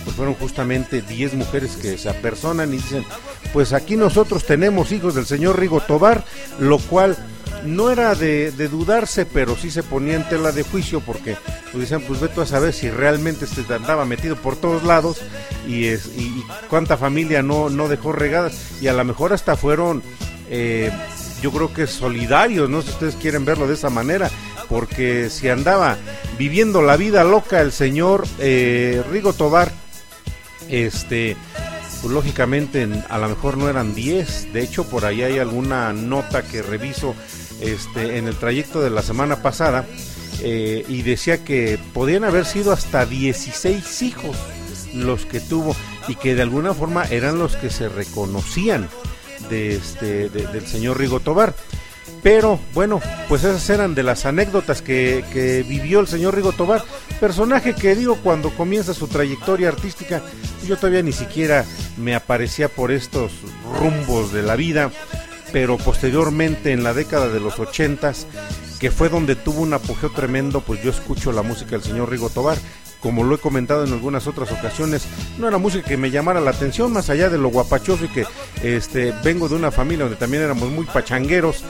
pues 0.04 0.16
fueron 0.16 0.34
justamente 0.34 1.02
10 1.02 1.34
mujeres 1.34 1.76
que 1.76 1.98
se 1.98 2.08
apersonan 2.08 2.72
y 2.72 2.76
dicen, 2.76 3.04
pues 3.52 3.72
aquí 3.72 3.96
nosotros 3.96 4.44
tenemos 4.44 4.92
hijos 4.92 5.14
del 5.14 5.26
señor 5.26 5.58
Rigo 5.58 5.80
Tobar, 5.80 6.24
lo 6.58 6.78
cual 6.78 7.16
no 7.64 7.90
era 7.90 8.14
de, 8.14 8.50
dudarse, 8.50 9.26
pero 9.26 9.56
sí 9.56 9.70
se 9.70 9.82
ponía 9.82 10.14
en 10.14 10.28
tela 10.28 10.52
de 10.52 10.62
juicio 10.62 11.00
porque 11.00 11.36
pues 11.72 11.82
decían, 11.82 12.02
pues 12.06 12.20
ve 12.20 12.28
tú 12.28 12.40
a 12.40 12.46
saber 12.46 12.72
si 12.72 12.90
realmente 12.90 13.44
este 13.44 13.74
andaba 13.74 14.04
metido 14.04 14.36
por 14.36 14.56
todos 14.56 14.82
lados 14.84 15.20
y, 15.66 15.86
es, 15.86 16.06
y 16.16 16.42
cuánta 16.68 16.96
familia 16.96 17.42
no, 17.42 17.68
no 17.68 17.88
dejó 17.88 18.12
regadas 18.12 18.54
y 18.80 18.86
a 18.86 18.92
lo 18.92 19.04
mejor 19.04 19.32
hasta 19.32 19.56
fueron... 19.56 20.02
Eh, 20.52 20.90
yo 21.40 21.50
creo 21.52 21.72
que 21.72 21.86
solidarios, 21.86 22.68
no 22.68 22.82
si 22.82 22.90
ustedes 22.90 23.16
quieren 23.16 23.44
verlo 23.44 23.66
de 23.66 23.74
esa 23.74 23.90
manera, 23.90 24.30
porque 24.68 25.30
si 25.30 25.48
andaba 25.48 25.96
viviendo 26.38 26.82
la 26.82 26.96
vida 26.96 27.24
loca 27.24 27.60
el 27.60 27.72
señor 27.72 28.26
eh, 28.38 29.02
Rigo 29.10 29.32
Tobar, 29.32 29.72
este, 30.68 31.36
pues 32.00 32.12
lógicamente 32.12 32.88
a 33.08 33.18
lo 33.18 33.28
mejor 33.28 33.56
no 33.56 33.68
eran 33.68 33.94
10, 33.94 34.52
de 34.52 34.62
hecho 34.62 34.84
por 34.84 35.04
ahí 35.04 35.22
hay 35.22 35.38
alguna 35.38 35.92
nota 35.92 36.42
que 36.42 36.62
reviso 36.62 37.14
este, 37.60 38.18
en 38.18 38.26
el 38.26 38.36
trayecto 38.36 38.80
de 38.80 38.90
la 38.90 39.02
semana 39.02 39.42
pasada 39.42 39.84
eh, 40.42 40.84
y 40.88 41.02
decía 41.02 41.44
que 41.44 41.78
podían 41.92 42.24
haber 42.24 42.46
sido 42.46 42.72
hasta 42.72 43.04
16 43.04 44.02
hijos 44.02 44.36
los 44.94 45.26
que 45.26 45.40
tuvo 45.40 45.76
y 46.08 46.14
que 46.14 46.34
de 46.34 46.42
alguna 46.42 46.74
forma 46.74 47.04
eran 47.04 47.38
los 47.38 47.56
que 47.56 47.70
se 47.70 47.88
reconocían 47.88 48.88
este, 49.52 50.28
de, 50.28 50.46
del 50.46 50.66
señor 50.66 50.98
Rigo 50.98 51.20
Tobar. 51.20 51.54
Pero 52.22 52.60
bueno, 52.74 53.00
pues 53.28 53.44
esas 53.44 53.68
eran 53.70 53.94
de 53.94 54.02
las 54.02 54.26
anécdotas 54.26 54.82
que, 54.82 55.24
que, 55.32 55.62
vivió 55.62 56.00
el 56.00 56.06
señor 56.06 56.34
Rigo 56.34 56.52
Tobar, 56.52 56.84
personaje 57.18 57.74
que 57.74 57.94
digo 57.94 58.16
cuando 58.16 58.50
comienza 58.50 58.92
su 58.92 59.08
trayectoria 59.08 59.68
artística, 59.68 60.20
yo 60.66 60.76
todavía 60.76 61.02
ni 61.02 61.12
siquiera 61.12 61.64
me 61.96 62.14
aparecía 62.14 62.68
por 62.68 62.92
estos 62.92 63.32
rumbos 63.78 64.32
de 64.32 64.42
la 64.42 64.56
vida, 64.56 64.90
pero 65.50 65.78
posteriormente 65.78 66.72
en 66.72 66.84
la 66.84 66.92
década 66.92 67.28
de 67.28 67.40
los 67.40 67.58
ochentas, 67.58 68.26
que 68.78 68.90
fue 68.90 69.08
donde 69.08 69.36
tuvo 69.36 69.60
un 69.60 69.74
apogeo 69.74 70.10
tremendo, 70.10 70.60
pues 70.60 70.82
yo 70.82 70.90
escucho 70.90 71.32
la 71.32 71.42
música 71.42 71.72
del 71.72 71.82
señor 71.82 72.10
Rigo 72.10 72.28
Tobar, 72.28 72.58
como 73.00 73.24
lo 73.24 73.34
he 73.34 73.38
comentado 73.38 73.84
en 73.84 73.92
algunas 73.92 74.26
otras 74.26 74.52
ocasiones, 74.52 75.06
no 75.38 75.48
era 75.48 75.58
música 75.58 75.88
que 75.88 75.96
me 75.96 76.10
llamara 76.10 76.40
la 76.40 76.50
atención, 76.50 76.92
más 76.92 77.10
allá 77.10 77.28
de 77.28 77.38
lo 77.38 77.48
guapachoso 77.48 78.04
y 78.04 78.08
que 78.08 78.26
este 78.62 79.12
vengo 79.24 79.48
de 79.48 79.56
una 79.56 79.70
familia 79.70 80.04
donde 80.04 80.18
también 80.18 80.42
éramos 80.42 80.70
muy 80.70 80.84
pachangueros 80.84 81.64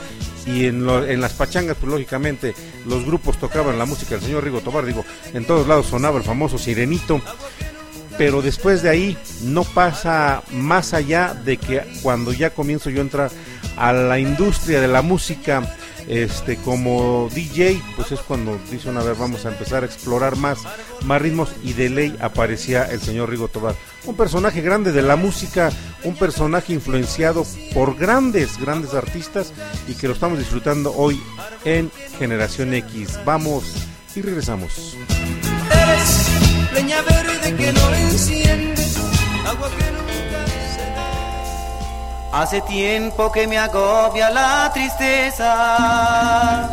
y 0.45 0.65
en, 0.65 0.89
en 0.89 1.21
las 1.21 1.33
pachangas, 1.33 1.77
pues 1.79 1.91
lógicamente 1.91 2.53
los 2.85 3.05
grupos 3.05 3.37
tocaban 3.37 3.77
la 3.77 3.85
música 3.85 4.15
del 4.15 4.23
señor 4.23 4.43
Rigo 4.43 4.61
Tobar, 4.61 4.85
digo, 4.85 5.05
en 5.33 5.45
todos 5.45 5.67
lados 5.67 5.87
sonaba 5.87 6.17
el 6.17 6.23
famoso 6.23 6.57
Sirenito, 6.57 7.21
pero 8.17 8.41
después 8.41 8.81
de 8.81 8.89
ahí 8.89 9.17
no 9.43 9.63
pasa 9.63 10.43
más 10.51 10.93
allá 10.93 11.33
de 11.33 11.57
que 11.57 11.81
cuando 12.01 12.33
ya 12.33 12.51
comienzo 12.51 12.89
yo 12.89 12.99
a 12.99 13.01
entrar 13.01 13.31
a 13.77 13.93
la 13.93 14.19
industria 14.19 14.81
de 14.81 14.87
la 14.87 15.01
música, 15.01 15.75
este 16.07 16.57
como 16.57 17.29
DJ, 17.33 17.81
pues 17.95 18.11
es 18.11 18.19
cuando 18.19 18.59
dicen, 18.69 18.97
a 18.97 19.03
ver, 19.03 19.15
vamos 19.15 19.45
a 19.45 19.49
empezar 19.49 19.83
a 19.83 19.85
explorar 19.85 20.35
más, 20.35 20.59
más 21.05 21.21
ritmos 21.21 21.53
y 21.63 21.73
de 21.73 21.89
ley 21.89 22.17
aparecía 22.21 22.83
el 22.85 23.01
señor 23.01 23.29
Rigo 23.29 23.47
Tobar. 23.47 23.75
Un 24.05 24.15
personaje 24.15 24.61
grande 24.61 24.91
de 24.91 25.01
la 25.01 25.15
música, 25.15 25.71
un 26.03 26.15
personaje 26.15 26.73
influenciado 26.73 27.45
por 27.73 27.95
grandes, 27.95 28.59
grandes 28.59 28.93
artistas 28.93 29.53
y 29.87 29.93
que 29.93 30.07
lo 30.07 30.13
estamos 30.13 30.39
disfrutando 30.39 30.93
hoy 30.95 31.21
en 31.65 31.91
Generación 32.17 32.73
X. 32.73 33.19
Vamos 33.25 33.63
y 34.15 34.21
regresamos. 34.21 34.97
Hace 42.33 42.61
tiempo 42.61 43.29
que 43.29 43.45
me 43.45 43.57
agobia 43.57 44.29
la 44.29 44.71
tristeza 44.73 46.69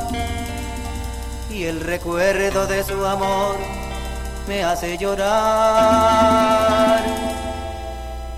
y 1.51 1.65
el 1.65 1.81
recuerdo 1.81 2.69
de 2.69 2.85
su 2.85 3.05
amor 3.05 3.57
me 4.47 4.63
hace 4.63 4.97
llorar. 4.97 5.25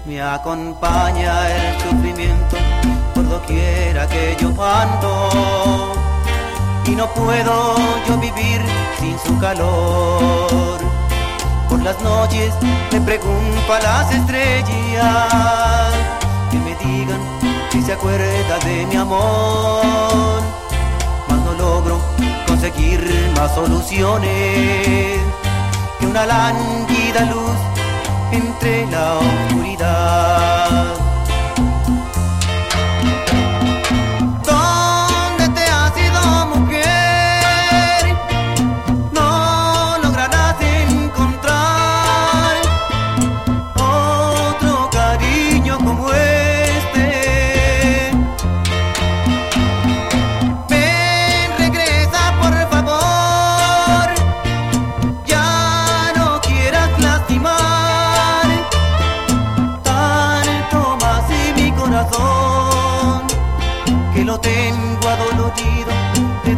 Me 0.06 0.22
acompaña 0.22 1.50
el 1.50 1.78
sufrimiento 1.82 2.56
por 3.14 3.28
doquiera 3.28 4.08
que 4.08 4.34
yo 4.40 4.48
ando 4.64 5.92
y 6.86 6.92
no 6.92 7.06
puedo 7.12 7.76
yo 8.08 8.16
vivir 8.16 8.62
sin 8.98 9.18
su 9.18 9.38
calor. 9.38 10.80
Por 11.68 11.82
las 11.82 12.00
noches 12.00 12.54
me 12.90 12.98
pregunto 13.02 13.74
a 13.74 13.80
las 13.80 14.10
estrellas 14.10 16.09
si 17.70 17.82
se 17.82 17.92
acuerda 17.92 18.58
de 18.64 18.86
mi 18.86 18.96
amor. 18.96 20.42
Mas 21.28 21.38
no 21.44 21.52
logro 21.52 22.00
conseguir 22.46 23.00
más 23.36 23.54
soluciones 23.54 25.20
que 25.98 26.06
una 26.06 26.26
lánguida 26.26 27.20
luz 27.32 27.58
entre 28.32 28.86
la 28.86 29.18
oscuridad. 29.18 31.09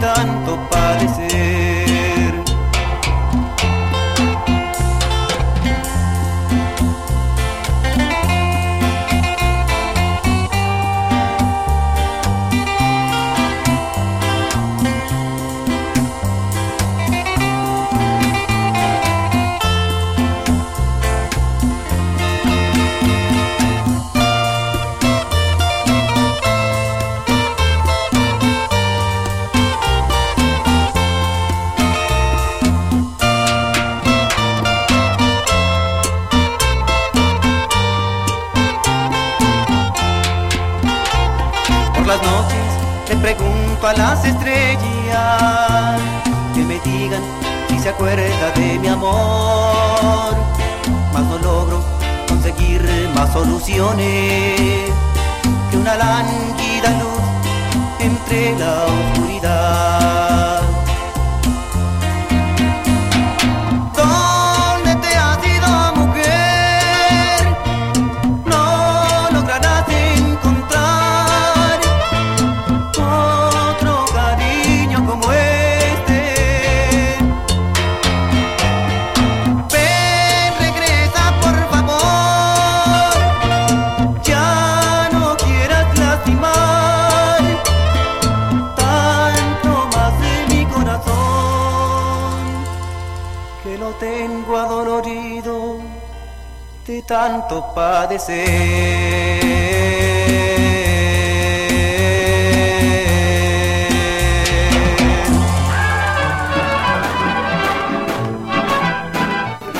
De 0.03 0.42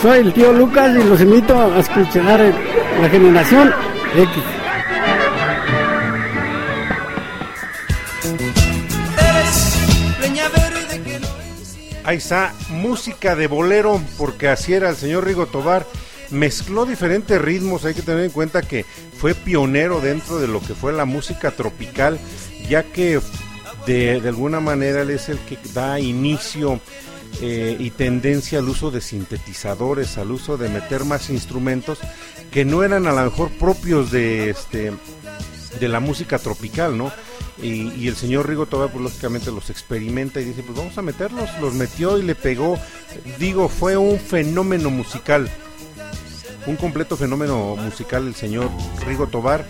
Soy 0.03 0.19
el 0.19 0.33
tío 0.33 0.53
Lucas 0.53 0.91
y 0.99 1.09
los 1.09 1.21
invito 1.21 1.57
a 1.57 1.79
escuchar 1.79 2.41
la 3.01 3.09
generación 3.09 3.73
X. 4.17 4.43
Ahí 12.03 12.17
está, 12.17 12.53
música 12.71 13.37
de 13.37 13.47
bolero, 13.47 14.03
porque 14.19 14.49
así 14.49 14.73
era 14.73 14.91
el 14.91 14.97
señor 14.97 15.25
Rigo 15.25 15.47
Tobar. 15.47 15.87
Mezcló 16.31 16.85
diferentes 16.85 17.41
ritmos, 17.41 17.85
hay 17.85 17.95
que 17.95 18.03
tener 18.03 18.25
en 18.25 18.33
cuenta 18.33 18.63
que 18.63 18.85
fue 19.17 19.37
pionero 19.37 20.01
dentro 20.01 20.41
de 20.41 20.49
lo 20.49 20.61
que 20.61 20.75
fue 20.75 20.93
la 20.93 21.05
música 21.05 21.53
tropical, 21.53 22.19
ya 22.69 22.83
que 22.83 23.21
de, 23.87 24.21
de 24.21 24.29
alguna 24.29 24.59
manera 24.59 25.03
él 25.03 25.11
es 25.11 25.29
el 25.29 25.39
que 25.39 25.59
da 25.73 26.01
inicio 26.01 26.81
eh, 27.41 27.77
y 27.79 27.91
tendencia 27.91 28.59
al 28.59 28.69
uso 28.69 28.91
de 28.91 29.01
sintetizadores, 29.01 30.19
al 30.19 30.31
uso 30.31 30.57
de 30.57 30.69
meter 30.69 31.05
más 31.05 31.31
instrumentos 31.31 31.99
que 32.51 32.65
no 32.65 32.83
eran 32.83 33.07
a 33.07 33.13
lo 33.13 33.25
mejor 33.25 33.51
propios 33.51 34.11
de 34.11 34.51
este 34.51 34.93
de 35.81 35.89
la 35.89 36.01
música 36.01 36.39
tropical, 36.39 36.97
¿no? 36.97 37.11
Y, 37.63 38.09
el 38.09 38.17
señor 38.17 38.49
Rigo 38.49 38.67
Tobar, 38.67 38.91
pues 38.91 39.03
lógicamente 39.03 39.53
los 39.53 39.71
experimenta 39.71 40.41
y 40.41 40.45
dice, 40.45 40.63
pues 40.63 40.77
vamos 40.77 40.99
a 40.99 41.03
meterlos, 41.03 41.49
los 41.61 41.75
metió 41.75 42.19
y 42.19 42.23
le 42.23 42.35
pegó. 42.35 42.79
Digo, 43.39 43.69
fue 43.69 43.97
un 43.97 44.19
fenómeno 44.19 44.91
musical, 44.91 45.49
un 46.67 46.77
completo 46.77 47.17
fenómeno 47.17 47.77
musical 47.77 48.27
el 48.27 48.35
señor 48.35 48.69
Rigo 49.07 49.29
Tobar 49.29 49.67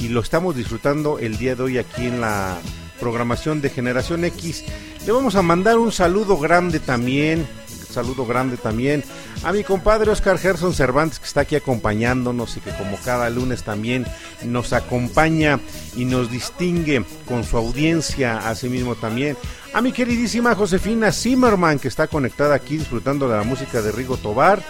y 0.00 0.08
lo 0.08 0.20
estamos 0.20 0.56
disfrutando 0.56 1.18
el 1.18 1.38
día 1.38 1.54
de 1.54 1.62
hoy 1.62 1.78
aquí 1.78 2.06
en 2.06 2.20
la 2.20 2.58
programación 3.00 3.60
de 3.60 3.70
Generación 3.70 4.24
X. 4.24 4.64
Le 5.06 5.12
vamos 5.12 5.36
a 5.36 5.42
mandar 5.42 5.78
un 5.78 5.92
saludo 5.92 6.36
grande 6.36 6.80
también, 6.80 7.46
saludo 7.88 8.26
grande 8.26 8.56
también 8.56 9.04
a 9.44 9.52
mi 9.52 9.62
compadre 9.62 10.10
Oscar 10.10 10.36
Gerson 10.36 10.74
Cervantes 10.74 11.20
que 11.20 11.26
está 11.26 11.42
aquí 11.42 11.54
acompañándonos 11.54 12.56
y 12.56 12.60
que 12.60 12.70
como 12.72 12.96
cada 13.04 13.30
lunes 13.30 13.62
también 13.62 14.04
nos 14.42 14.72
acompaña 14.72 15.60
y 15.94 16.06
nos 16.06 16.28
distingue 16.28 17.04
con 17.28 17.44
su 17.44 17.56
audiencia, 17.56 18.48
asimismo 18.48 18.96
también 18.96 19.36
a 19.72 19.80
mi 19.80 19.92
queridísima 19.92 20.56
Josefina 20.56 21.12
Zimmerman 21.12 21.78
que 21.78 21.86
está 21.86 22.08
conectada 22.08 22.56
aquí 22.56 22.76
disfrutando 22.76 23.28
de 23.28 23.36
la 23.36 23.44
música 23.44 23.82
de 23.82 23.92
Rigo 23.92 24.16
Tobar. 24.16 24.60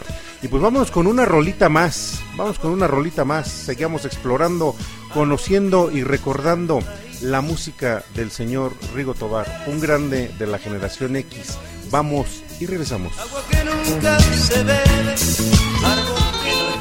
Y 0.43 0.49
pues 0.49 0.63
vamos 0.63 0.91
con 0.91 1.07
una 1.07 1.25
rolita 1.25 1.71
más, 1.71 2.21
vamos 2.37 2.59
con 2.59 2.73
una 2.73 2.87
rolita 2.87 3.25
más, 3.25 3.49
seguimos 3.49 4.05
explorando, 4.05 4.77
conociendo 5.15 5.91
y 5.91 6.03
recordando 6.03 6.81
la 7.21 7.41
música 7.41 8.05
del 8.15 8.31
señor 8.31 8.75
Rigo 8.95 9.15
Tobar, 9.15 9.65
un 9.67 9.81
grande 9.81 10.29
de 10.39 10.47
la 10.47 10.59
generación 10.59 11.17
X. 11.17 11.59
Vamos 11.91 12.43
y 12.61 12.67
regresamos. 12.67 13.17
Agua 13.19 13.43
que 13.51 13.65
nunca 13.65 14.19
se 14.21 14.63
bebe, 14.65 15.15
que 16.45 16.51
no 16.61 16.77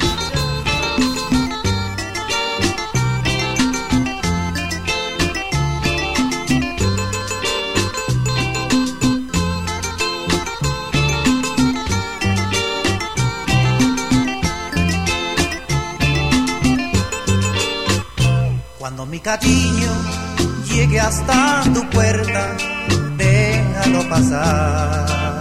Cuando 18.77 19.07
mi 19.07 19.19
cariño 19.19 20.24
llegue 20.75 20.99
hasta 20.99 21.63
tu 21.73 21.81
puerta, 21.89 22.55
déjalo 23.17 24.07
pasar. 24.09 25.39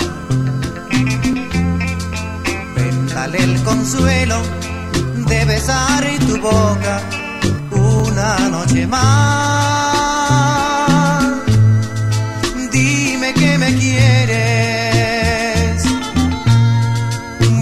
Véndale 2.76 3.38
el 3.38 3.62
consuelo 3.64 4.40
de 5.26 5.44
besar 5.44 6.04
tu 6.28 6.40
boca 6.40 7.00
una 7.72 8.48
noche 8.48 8.86
más. 8.86 9.04
Dime 12.70 13.34
que 13.34 13.58
me 13.58 13.74
quieres, 13.74 15.04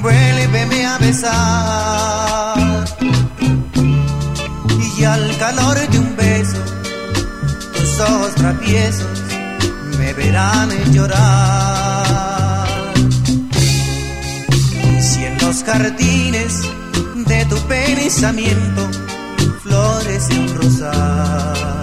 vuélveme 0.02 0.86
a 0.86 0.98
besar 0.98 1.81
ojos 8.02 8.34
traviesos 8.34 9.22
me 9.98 10.12
verán 10.14 10.70
llorar. 10.92 12.66
Y 14.96 15.02
si 15.02 15.24
en 15.24 15.38
los 15.38 15.62
jardines 15.64 16.62
de 17.14 17.44
tu 17.46 17.56
pensamiento 17.68 18.90
florece 19.62 20.38
un 20.38 20.54
rosal, 20.54 21.82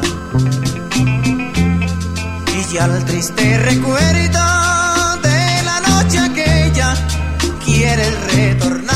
y 2.71 2.77
al 2.77 3.03
triste 3.05 3.57
recuerdo 3.57 4.39
de 5.23 5.63
la 5.63 5.79
noche 5.87 6.19
aquella 6.19 6.93
quieres 7.65 8.33
retornar. 8.35 8.88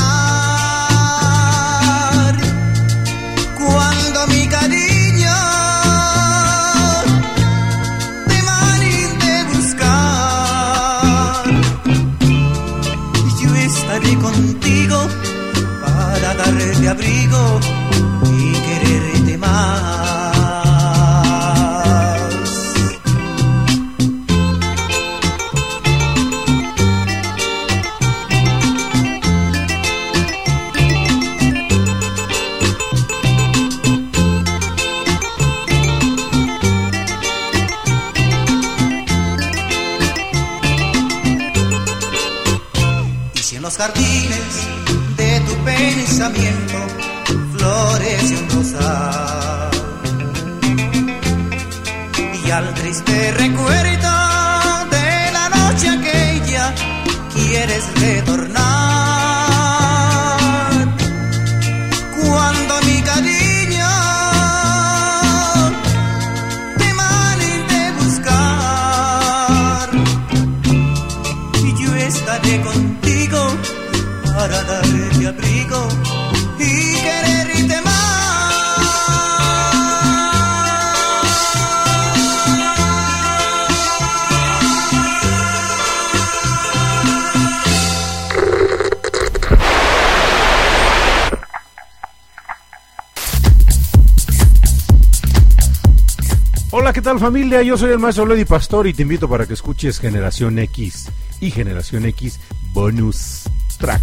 Jardines 43.77 44.67
de 45.17 45.39
tu 45.41 45.55
pensamiento 45.63 46.77
florece 47.57 48.35
un 48.37 48.47
y 52.45 52.51
al 52.51 52.73
triste 52.75 53.31
recuerdo 53.31 54.22
tal 97.13 97.19
familia? 97.19 97.61
Yo 97.61 97.77
soy 97.77 97.91
el 97.91 97.99
maestro 97.99 98.25
Lady 98.25 98.43
Pastor 98.43 98.87
y 98.87 98.93
te 98.93 99.03
invito 99.03 99.29
para 99.29 99.45
que 99.45 99.53
escuches 99.53 99.99
Generación 99.99 100.57
X 100.57 101.09
y 101.41 101.51
Generación 101.51 102.07
X 102.07 102.39
Bonus 102.71 103.43
Track. 103.77 104.01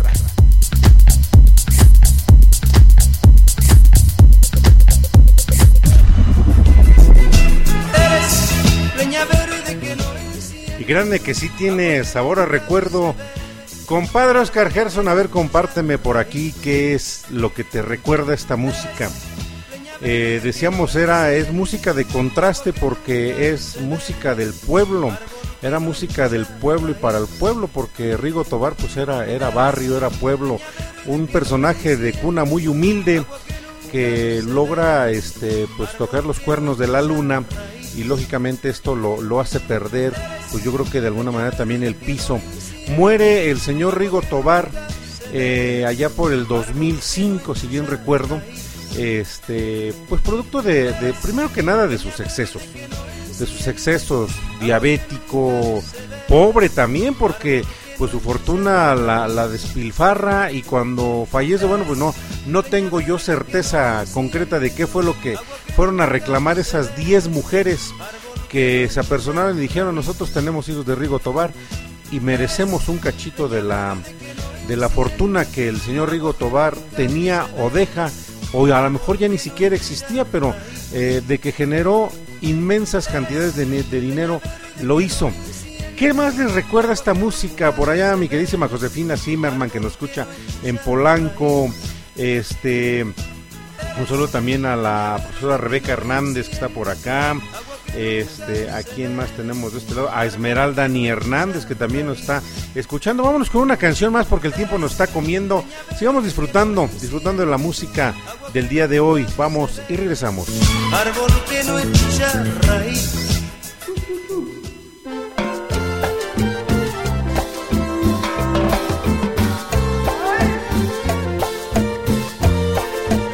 Y 10.79 10.85
grande 10.85 11.19
que 11.19 11.35
sí 11.35 11.49
tiene 11.59 12.05
sabor 12.05 12.39
a 12.39 12.47
recuerdo 12.47 13.17
Compadre 13.87 14.39
Oscar 14.39 14.71
Gerson, 14.71 15.09
a 15.09 15.15
ver, 15.15 15.31
compárteme 15.31 15.99
por 15.99 16.17
aquí 16.17 16.55
qué 16.63 16.95
es 16.95 17.25
lo 17.29 17.53
que 17.53 17.65
te 17.65 17.83
recuerda 17.83 18.35
esta 18.35 18.55
música. 18.55 19.11
Eh, 20.03 20.41
decíamos 20.43 20.97
era 20.97 21.33
es 21.35 21.53
música 21.53 21.93
de 21.93 22.07
contraste 22.07 22.73
porque 22.73 23.53
es 23.53 23.81
música 23.81 24.35
del 24.35 24.53
pueblo. 24.55 25.17
Era 25.63 25.79
música 25.79 26.31
del 26.31 26.47
pueblo 26.47 26.91
y 26.91 26.95
para 26.95 27.19
el 27.19 27.27
pueblo 27.27 27.69
porque 27.69 28.17
Rigo 28.17 28.45
Tobar 28.45 28.75
pues 28.75 28.97
era 28.97 29.27
era 29.27 29.51
barrio 29.51 29.99
era 29.99 30.09
pueblo. 30.09 30.59
Un 31.05 31.27
personaje 31.27 31.97
de 31.97 32.15
cuna 32.15 32.45
muy 32.45 32.67
humilde 32.67 33.25
que 33.93 34.43
logra 34.43 35.11
este 35.11 35.67
pues 35.77 35.97
tocar 35.99 36.25
los 36.25 36.41
cuernos 36.41 36.79
de 36.79 36.89
la 36.89 37.03
luna 37.03 37.45
y 37.95 38.05
lógicamente 38.05 38.71
esto 38.71 38.95
lo, 38.95 39.21
lo 39.21 39.41
hace 39.41 39.61
perder 39.61 40.15
pues 40.51 40.65
yo 40.65 40.73
creo 40.73 40.89
que 40.89 41.01
de 41.01 41.09
alguna 41.09 41.31
manera 41.31 41.55
también 41.55 41.83
el 41.83 41.95
piso. 41.95 42.41
Muere 42.97 43.51
el 43.51 43.61
señor 43.61 43.99
Rigo 43.99 44.23
Tobar 44.23 44.71
eh, 45.35 45.85
allá 45.87 46.09
por 46.09 46.33
el 46.33 46.47
2005 46.47 47.55
si 47.55 47.67
bien 47.67 47.87
recuerdo 47.87 48.41
este, 48.97 49.95
pues 50.09 50.21
producto 50.23 50.63
de, 50.63 51.15
primero 51.23 51.53
que 51.53 51.63
nada, 51.63 51.87
de 51.87 51.99
sus 51.99 52.21
excesos, 52.21 52.63
de 53.39 53.47
sus 53.47 53.67
excesos, 53.67 54.31
diabético, 54.61 55.83
pobre 56.29 56.69
también, 56.69 57.15
porque 57.15 57.65
pues 57.99 58.11
su 58.11 58.21
fortuna 58.21 58.95
la, 58.95 59.29
la, 59.29 59.47
despilfarra 59.47 60.51
y 60.53 60.63
cuando 60.63 61.29
fallece, 61.31 61.67
bueno, 61.67 61.85
pues 61.85 61.99
no, 61.99 62.15
no 62.47 62.63
tengo 62.63 63.01
yo 63.01 63.19
certeza 63.19 64.05
concreta 64.15 64.59
de 64.59 64.75
qué 64.75 64.87
fue 64.87 65.05
lo 65.05 65.21
que 65.21 65.37
fueron 65.77 66.01
a 66.01 66.07
reclamar 66.07 66.59
esas 66.59 66.97
10 66.97 67.29
mujeres 67.29 67.93
que 68.49 68.89
se 68.91 69.01
apersonaron 69.01 69.57
y 69.57 69.61
dijeron, 69.61 69.95
nosotros 69.95 70.33
tenemos 70.33 70.69
hijos 70.69 70.87
de 70.87 70.95
Rigo 70.95 71.19
Tobar 71.19 71.53
y 72.11 72.21
merecemos 72.21 72.89
un 72.89 72.99
cachito 72.99 73.49
de 73.49 73.63
la, 73.63 73.97
de 74.67 74.77
la 74.77 74.89
fortuna 74.89 75.45
que 75.45 75.69
el 75.69 75.81
señor 75.81 76.11
Rigo 76.11 76.33
Tobar 76.33 76.75
tenía 76.97 77.47
o 77.59 77.71
deja 77.71 78.11
o 78.53 78.67
a 78.67 78.83
lo 78.83 78.91
mejor 78.91 79.19
ya 79.19 79.29
ni 79.29 79.39
siquiera 79.39 79.77
existía, 79.77 80.25
pero 80.25 80.55
eh, 80.93 81.23
de 81.27 81.39
que 81.39 81.53
generó 81.53 82.11
inmensas 82.41 83.09
cantidades 83.09 83.55
de, 83.57 83.67
de, 83.67 84.01
dinero, 84.01 84.41
lo 84.83 85.01
hizo. 85.01 85.31
¿Qué 85.97 86.15
más 86.15 86.37
les 86.39 86.53
recuerda 86.53 86.93
esta 86.93 87.15
música? 87.15 87.75
Por 87.75 87.91
allá 87.91 88.17
mi 88.17 88.29
queridísima 88.29 88.69
Josefina 88.69 89.17
Zimmerman 89.17 89.71
que 89.71 89.81
nos 89.81 89.93
escucha 89.93 90.27
en 90.63 90.79
Polanco, 90.79 91.71
este, 92.17 93.05
un 93.05 94.07
saludo 94.07 94.29
también 94.29 94.65
a 94.65 94.77
la 94.77 95.21
profesora 95.23 95.59
Rebeca 95.59 95.93
Hernández 95.93 96.49
que 96.49 96.55
está 96.55 96.69
por 96.69 96.89
acá, 96.89 97.37
este, 97.97 98.71
¿a 98.71 98.83
quién 98.83 99.17
más 99.17 99.31
tenemos 99.31 99.73
de 99.73 99.79
este 99.79 99.95
lado? 99.95 100.11
A 100.13 100.25
Esmeralda 100.25 100.89
Ni 100.89 101.09
Hernández, 101.09 101.67
que 101.67 101.75
también 101.75 102.07
nos 102.07 102.21
está 102.21 102.43
escuchando. 102.75 103.23
Vámonos 103.23 103.51
con 103.51 103.63
una 103.63 103.77
canción 103.77 104.13
más 104.13 104.27
porque 104.27 104.47
el 104.49 104.55
tiempo 104.55 104.79
nos 104.79 104.93
está 104.93 105.07
comiendo. 105.07 105.65
Sigamos 105.99 106.25
disfrutando, 106.25 106.89
disfrutando 107.01 107.45
de 107.45 107.51
la 107.51 107.59
música 107.59 108.15
del 108.53 108.69
día 108.69 108.89
de 108.89 109.01
hoy. 109.01 109.27
Vamos 109.37 109.81
y 109.89 109.97
regresamos. 109.97 110.49
Árbol 110.93 111.31
que 111.49 111.65
no 111.65 111.79
echa 111.79 112.45
raíz. 112.67 113.41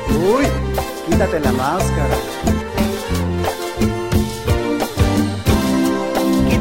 Uy, 0.08 0.46
quítate 1.08 1.40
la 1.40 1.52
máscara. 1.52 2.35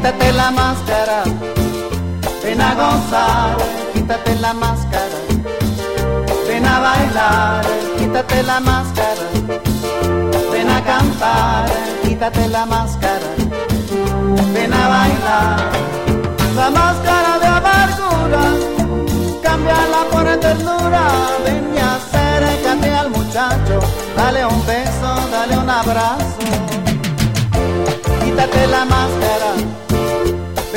Quítate 0.06 0.32
la 0.34 0.52
máscara, 0.52 1.24
ven 2.40 2.60
a 2.60 2.74
gozar, 2.74 3.56
quítate 3.92 4.36
la 4.36 4.52
máscara, 4.52 5.18
ven 6.46 6.64
a 6.64 6.78
bailar, 6.78 7.66
quítate 7.98 8.42
la 8.44 8.60
máscara, 8.60 9.26
ven 10.52 10.70
a 10.70 10.84
cantar, 10.84 11.66
quítate 12.04 12.46
la 12.46 12.66
máscara, 12.66 13.26
ven 14.54 14.72
a 14.72 14.88
bailar. 14.88 15.70
La 16.54 16.70
máscara 16.70 17.38
de 17.40 17.46
amargura, 17.48 18.44
cámbiala 19.42 20.04
por 20.12 20.26
ternura, 20.38 21.02
ven 21.44 21.74
y 21.74 21.78
acércate 21.80 22.94
al 22.94 23.10
muchacho, 23.10 23.80
dale 24.16 24.46
un 24.46 24.66
beso, 24.66 25.28
dale 25.32 25.58
un 25.58 25.68
abrazo. 25.68 26.38
Quítate 28.22 28.66
la 28.68 28.84
máscara, 28.84 29.50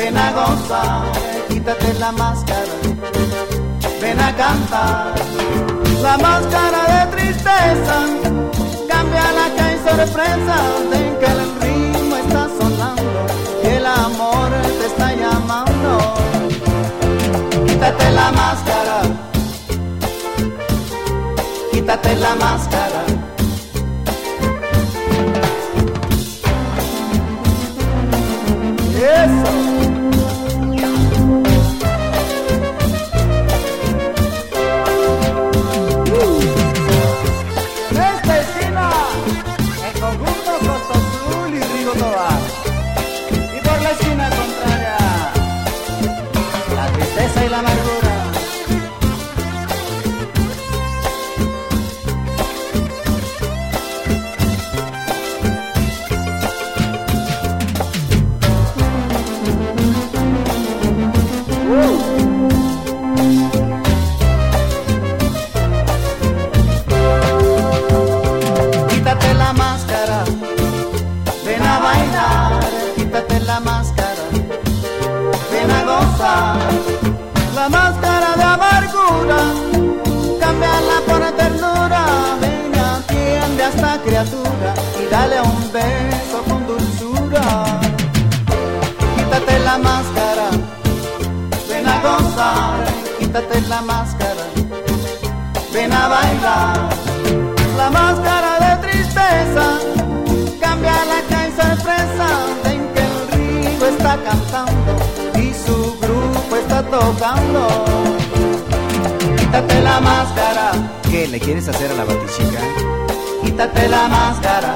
ven 0.00 0.16
a 0.16 0.32
gozar, 0.32 1.12
quítate 1.48 1.92
la 1.98 2.10
máscara, 2.12 2.74
ven 4.00 4.18
a 4.18 4.34
cantar. 4.34 5.14
La 6.02 6.16
máscara 6.16 6.80
de 6.94 7.02
tristeza, 7.14 7.96
cambia 8.88 9.26
la 9.38 9.46
que 9.54 9.62
hay 9.68 9.78
sorpresa, 9.88 10.56
ven 10.90 11.12
que 11.20 11.28
el 11.36 11.42
ritmo 11.60 12.16
está 12.16 12.42
sonando, 12.58 13.26
que 13.60 13.76
el 13.76 13.86
amor 13.86 14.50
te 14.78 14.86
está 14.86 15.08
llamando. 15.22 15.90
Quítate 17.66 18.10
la 18.20 18.32
máscara, 18.32 18.98
quítate 21.72 22.16
la 22.16 22.34
máscara. 22.36 23.00
Eso. 29.24 29.89
Criatura 84.04 84.74
y 85.00 85.10
dale 85.10 85.40
un 85.40 85.72
beso 85.72 86.42
con 86.48 86.66
dulzura. 86.66 87.80
Quítate 89.16 89.58
la 89.60 89.78
máscara, 89.78 90.48
ven 91.68 91.88
a 91.88 92.00
gozar, 92.02 92.84
quítate 93.18 93.60
la 93.62 93.80
máscara, 93.82 94.44
ven 95.72 95.92
a 95.92 96.08
bailar 96.08 96.90
la 97.80 97.90
máscara 97.90 98.50
de 98.64 98.88
tristeza, 98.88 99.66
cambia 100.60 100.92
la 101.10 101.38
hay 101.38 101.50
sorpresa, 101.52 102.26
ven 102.64 102.82
que 102.94 103.02
el 103.10 103.18
río 103.32 103.86
está 103.86 104.18
cantando 104.28 104.92
y 105.38 105.54
su 105.54 105.98
grupo 105.98 106.56
está 106.56 106.82
tocando. 106.82 107.62
Quítate 109.38 109.80
la 109.80 110.00
máscara, 110.00 110.72
¿Qué 111.10 111.26
le 111.26 111.40
quieres 111.40 111.66
hacer 111.68 111.90
a 111.90 111.94
la 111.94 112.04
batichica? 112.04 112.99
Quítate 113.60 113.88
la 113.90 114.08
máscara, 114.08 114.74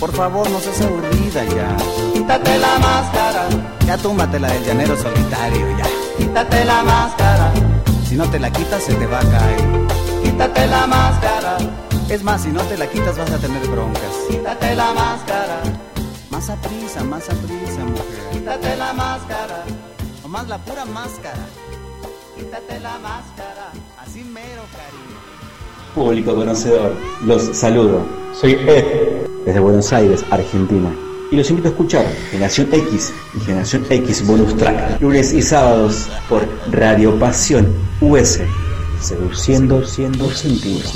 Por 0.00 0.12
favor, 0.12 0.50
no 0.50 0.58
seas 0.58 0.80
aburrida 0.80 1.44
ya. 1.44 1.76
quítate 2.12 2.58
la 2.58 2.76
máscara, 2.80 3.46
Ya 3.86 3.96
túmbate 3.98 4.40
la 4.40 4.48
del 4.48 4.64
llanero 4.64 4.96
solitario 4.96 5.78
ya. 5.78 5.84
quítate 6.18 6.64
la 6.64 6.82
máscara, 6.82 7.52
Si 8.08 8.16
no 8.16 8.28
te 8.28 8.40
la 8.40 8.50
quitas, 8.50 8.82
se 8.82 8.94
te 8.94 9.06
va 9.06 9.20
a 9.20 9.30
caer. 9.30 9.64
quítate 10.24 10.66
la 10.66 10.86
máscara, 10.88 11.56
Es 12.08 12.24
más, 12.24 12.42
si 12.42 12.48
no 12.48 12.62
te 12.62 12.76
la 12.76 12.88
quitas, 12.88 13.16
vas 13.16 13.30
a 13.30 13.38
tener 13.38 13.64
broncas. 13.68 14.14
quítate 14.28 14.74
la 14.74 14.92
máscara, 14.92 15.60
Más 16.30 16.50
a 16.50 16.56
prisa, 16.56 17.04
más 17.04 17.28
a 17.28 17.34
prisa, 17.34 17.84
mujer. 17.84 18.28
quítate 18.32 18.76
la 18.76 18.92
máscara, 18.92 19.62
O 20.24 20.28
más 20.28 20.48
la 20.48 20.58
pura 20.58 20.84
máscara. 20.84 21.46
quítate 22.36 22.80
la 22.80 22.98
máscara. 22.98 23.70
Así 24.02 24.24
mero, 24.24 24.62
cariño. 24.74 25.05
Público 25.96 26.34
conocedor, 26.34 26.94
los 27.24 27.56
saludo. 27.56 28.04
Soy 28.38 28.52
Ed, 28.52 29.26
desde 29.46 29.60
Buenos 29.60 29.90
Aires, 29.94 30.22
Argentina. 30.30 30.94
Y 31.32 31.36
los 31.36 31.48
invito 31.48 31.68
a 31.68 31.70
escuchar 31.70 32.06
Generación 32.30 32.68
X 32.70 33.14
y 33.34 33.40
Generación 33.40 33.86
X 33.88 34.26
Bonus 34.26 34.54
Track, 34.58 35.00
lunes 35.00 35.32
y 35.32 35.40
sábados 35.40 36.06
por 36.28 36.46
Radio 36.70 37.18
Pasión 37.18 37.74
US, 38.02 38.42
seduciendo 39.00 39.86
siendo 39.86 40.30
sentido. 40.30 40.86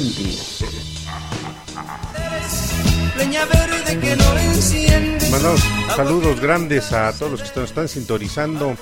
Leña 3.17 3.47
verde 3.47 3.99
que 3.99 4.17
no 4.17 4.37
enciende. 4.37 5.31
Mandamos 5.31 5.63
saludos 5.97 6.41
grandes 6.41 6.93
a 6.93 7.11
todos 7.15 7.41
los 7.41 7.43
que 7.51 7.61
nos 7.61 7.71
están 7.71 7.89
sintonizando 7.89 8.77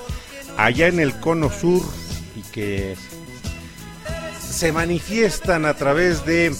allá 0.57 0.89
en 0.89 0.99
el 0.99 1.21
cono 1.21 1.49
sur 1.49 1.83
y 2.35 2.43
que 2.51 2.97
se 4.59 4.73
manifiestan 4.73 5.67
a 5.67 5.75
través 5.75 6.27
de 6.27 6.53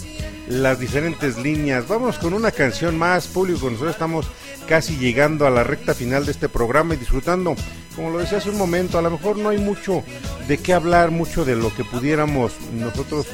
las 0.47 0.79
diferentes 0.79 1.37
líneas. 1.37 1.89
Vamos 1.89 2.17
con 2.19 2.33
una 2.33 2.53
canción 2.53 2.97
más, 2.97 3.27
público. 3.27 3.69
Nosotros 3.69 3.91
estamos 3.91 4.27
casi 4.69 4.99
llegando 4.99 5.49
a 5.49 5.51
la 5.51 5.65
recta 5.65 5.95
final 5.95 6.25
de 6.25 6.31
este 6.31 6.49
programa 6.49 6.95
y 6.95 6.99
disfrutando, 6.99 7.57
como 7.97 8.11
lo 8.11 8.19
decía 8.19 8.39
hace 8.39 8.51
un 8.51 8.57
momento, 8.57 9.01
a 9.01 9.03
lo 9.03 9.11
mejor 9.11 9.37
no 9.37 9.49
hay 9.49 9.59
mucho 9.59 10.05
de 10.47 10.59
qué 10.59 10.75
hablar, 10.75 11.11
mucho 11.11 11.45
de 11.45 11.57
lo 11.57 11.75
que 11.75 11.83
pudiéramos 11.83 12.53
nosotros 12.73 13.27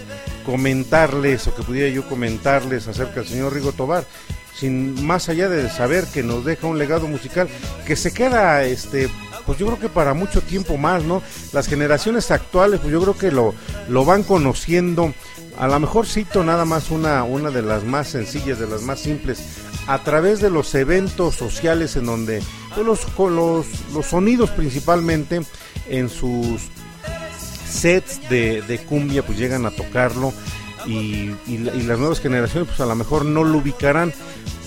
comentarles 0.46 1.46
o 1.46 1.54
que 1.54 1.62
pudiera 1.62 1.90
yo 1.90 2.08
comentarles 2.08 2.88
acerca 2.88 3.16
del 3.16 3.28
señor 3.28 3.52
Rigo 3.52 3.72
Tobar 3.72 4.06
sin 4.54 5.04
más 5.04 5.28
allá 5.28 5.50
de 5.50 5.68
saber 5.68 6.06
que 6.06 6.22
nos 6.22 6.44
deja 6.44 6.66
un 6.66 6.78
legado 6.78 7.06
musical 7.06 7.48
que 7.86 7.96
se 7.96 8.14
queda 8.14 8.64
este 8.64 9.10
pues 9.46 9.58
yo 9.58 9.66
creo 9.66 9.78
que 9.78 9.88
para 9.88 10.14
mucho 10.14 10.40
tiempo 10.40 10.76
más 10.76 11.02
no 11.04 11.22
las 11.52 11.66
generaciones 11.66 12.30
actuales 12.30 12.80
pues 12.80 12.92
yo 12.92 13.00
creo 13.00 13.16
que 13.16 13.30
lo 13.30 13.54
lo 13.88 14.04
van 14.04 14.22
conociendo. 14.22 15.12
A 15.56 15.68
lo 15.68 15.78
mejor 15.78 16.06
cito 16.06 16.42
nada 16.42 16.64
más 16.64 16.90
una 16.90 17.22
una 17.24 17.50
de 17.50 17.62
las 17.62 17.84
más 17.84 18.08
sencillas 18.08 18.58
de 18.58 18.66
las 18.66 18.82
más 18.82 19.00
simples. 19.00 19.42
A 19.86 20.02
través 20.02 20.40
de 20.40 20.50
los 20.50 20.74
eventos 20.74 21.34
sociales 21.34 21.96
en 21.96 22.06
donde 22.06 22.42
pues, 22.74 22.86
los, 22.86 23.06
los 23.18 23.66
los 23.92 24.06
sonidos 24.06 24.50
principalmente 24.50 25.42
en 25.88 26.08
sus 26.08 26.62
sets 27.68 28.28
de, 28.28 28.62
de 28.62 28.78
cumbia 28.78 29.24
pues 29.24 29.38
llegan 29.38 29.66
a 29.66 29.70
tocarlo 29.70 30.32
y, 30.86 31.30
y, 31.46 31.70
y, 31.74 31.82
las 31.82 31.98
nuevas 31.98 32.20
generaciones 32.20 32.68
pues 32.68 32.80
a 32.80 32.86
lo 32.86 32.94
mejor 32.94 33.24
no 33.24 33.42
lo 33.42 33.58
ubicarán 33.58 34.12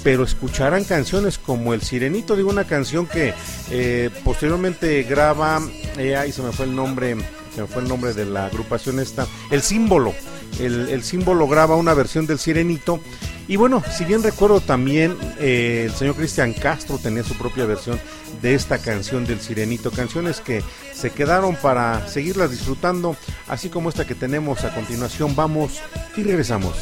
pero 0.08 0.24
escucharán 0.24 0.86
canciones 0.86 1.38
como 1.38 1.74
El 1.74 1.82
Sirenito, 1.82 2.38
digo 2.38 2.50
una 2.50 2.64
canción 2.64 3.08
que 3.08 3.34
eh, 3.70 4.10
posteriormente 4.24 5.04
graba, 5.04 5.62
eh, 5.98 6.32
se 6.32 6.42
me 6.42 6.54
fue 6.54 6.66
el 6.66 6.74
nombre, 6.74 7.18
se 7.54 7.60
me 7.60 7.68
fue 7.68 7.82
el 7.82 7.90
nombre 7.90 8.14
de 8.14 8.24
la 8.24 8.46
agrupación 8.46 9.02
esta, 9.02 9.28
El 9.52 9.62
Símbolo, 9.62 10.14
el, 10.62 10.88
el 10.88 11.04
Símbolo 11.04 11.46
graba 11.50 11.76
una 11.76 11.94
versión 11.94 12.26
del 12.26 12.40
Sirenito. 12.40 13.02
Y 13.50 13.58
bueno, 13.58 13.84
si 13.98 14.06
bien 14.06 14.24
recuerdo 14.24 14.62
también 14.62 15.18
eh, 15.40 15.88
el 15.88 15.92
señor 15.94 16.16
Cristian 16.16 16.54
Castro 16.54 16.98
tenía 17.04 17.24
su 17.24 17.34
propia 17.38 17.66
versión 17.66 18.00
de 18.42 18.54
esta 18.54 18.78
canción 18.78 19.26
del 19.26 19.42
Sirenito, 19.42 19.92
canciones 19.92 20.40
que 20.40 20.64
se 20.94 21.10
quedaron 21.10 21.58
para 21.58 22.08
seguirlas 22.08 22.52
disfrutando, 22.52 23.18
así 23.50 23.68
como 23.68 23.90
esta 23.90 24.08
que 24.08 24.16
tenemos 24.16 24.64
a 24.64 24.74
continuación, 24.74 25.36
vamos 25.36 25.82
y 26.16 26.24
regresamos. 26.24 26.78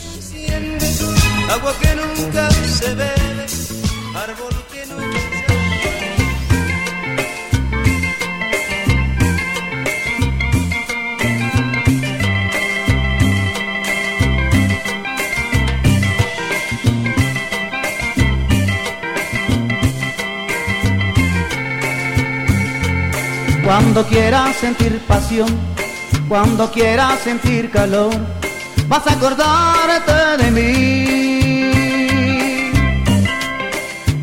Agua 1.50 1.74
que 1.82 2.05
Cuando 23.66 24.06
quieras 24.08 24.56
sentir 24.58 25.00
pasión, 25.08 25.48
cuando 26.28 26.70
quieras 26.70 27.20
sentir 27.22 27.72
calor, 27.72 28.14
vas 28.88 29.08
a 29.08 29.14
acordarte 29.14 30.44
de 30.44 30.52
mí. 30.52 31.25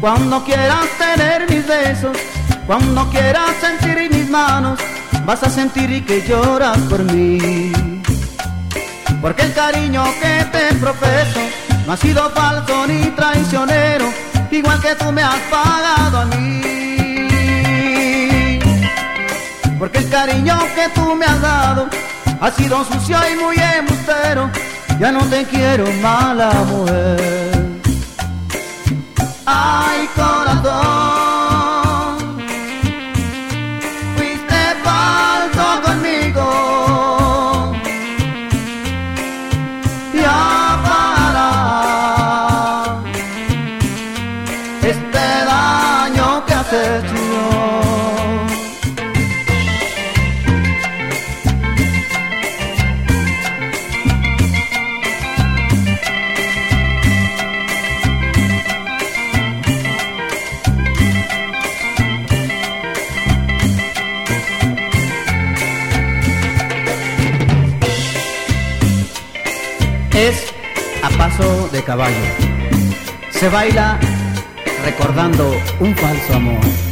Cuando 0.03 0.45
quieras 0.45 0.89
tener 0.99 1.49
mis 1.49 1.65
besos, 1.65 2.19
cuando 2.67 3.09
quieras 3.11 3.53
sentir 3.61 4.11
mis 4.11 4.29
manos, 4.29 4.81
vas 5.25 5.45
a 5.45 5.49
sentir 5.49 6.05
que 6.05 6.27
lloras 6.27 6.77
por 6.91 7.05
mí. 7.05 7.71
Porque 9.21 9.43
el 9.43 9.55
cariño 9.55 10.03
que 10.21 10.45
te 10.47 10.75
profeso 10.75 11.39
no 11.87 11.93
ha 11.93 11.97
sido 11.97 12.29
falso 12.31 12.85
ni 12.89 13.13
traicionero, 13.13 14.13
igual 14.51 14.81
que 14.81 14.97
tú 14.97 15.13
me 15.13 15.23
has 15.23 15.39
pagado 15.49 16.19
a 16.19 16.25
mí. 16.25 16.61
Porque 19.79 19.99
el 19.99 20.11
cariño 20.11 20.59
que 20.75 20.89
tú 20.97 21.15
me 21.15 21.27
has 21.27 21.41
dado 21.41 21.89
ha 22.41 22.51
sido 22.51 22.85
sucio 22.87 23.19
y 23.33 23.37
muy 23.37 23.55
embustero, 23.79 24.51
ya 24.99 25.13
no 25.13 25.25
te 25.27 25.45
quiero 25.45 25.85
mala 26.03 26.51
mujer. 26.67 27.32
Ay, 29.45 30.09
corazón, 30.15 31.22
de 71.73 71.83
caballo. 71.83 72.17
Se 73.31 73.49
baila 73.49 73.99
recordando 74.85 75.57
un 75.81 75.97
falso 75.97 76.35
amor. 76.35 76.92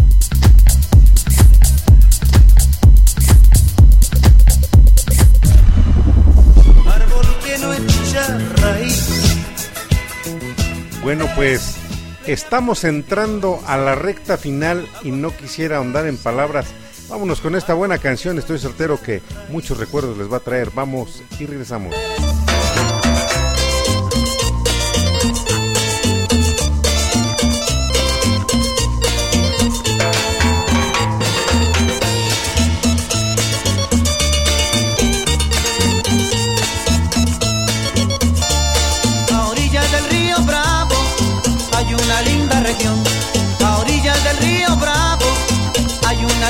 Pues 11.35 11.77
estamos 12.27 12.83
entrando 12.83 13.59
a 13.65 13.77
la 13.77 13.95
recta 13.95 14.37
final 14.37 14.87
y 15.03 15.11
no 15.11 15.35
quisiera 15.35 15.77
ahondar 15.77 16.05
en 16.05 16.17
palabras. 16.17 16.67
Vámonos 17.09 17.41
con 17.41 17.55
esta 17.55 17.73
buena 17.73 17.97
canción, 17.97 18.37
estoy 18.37 18.59
certero 18.59 19.01
que 19.01 19.21
muchos 19.49 19.77
recuerdos 19.79 20.17
les 20.17 20.31
va 20.31 20.37
a 20.37 20.41
traer. 20.41 20.69
Vamos 20.73 21.23
y 21.39 21.45
regresamos. 21.45 21.95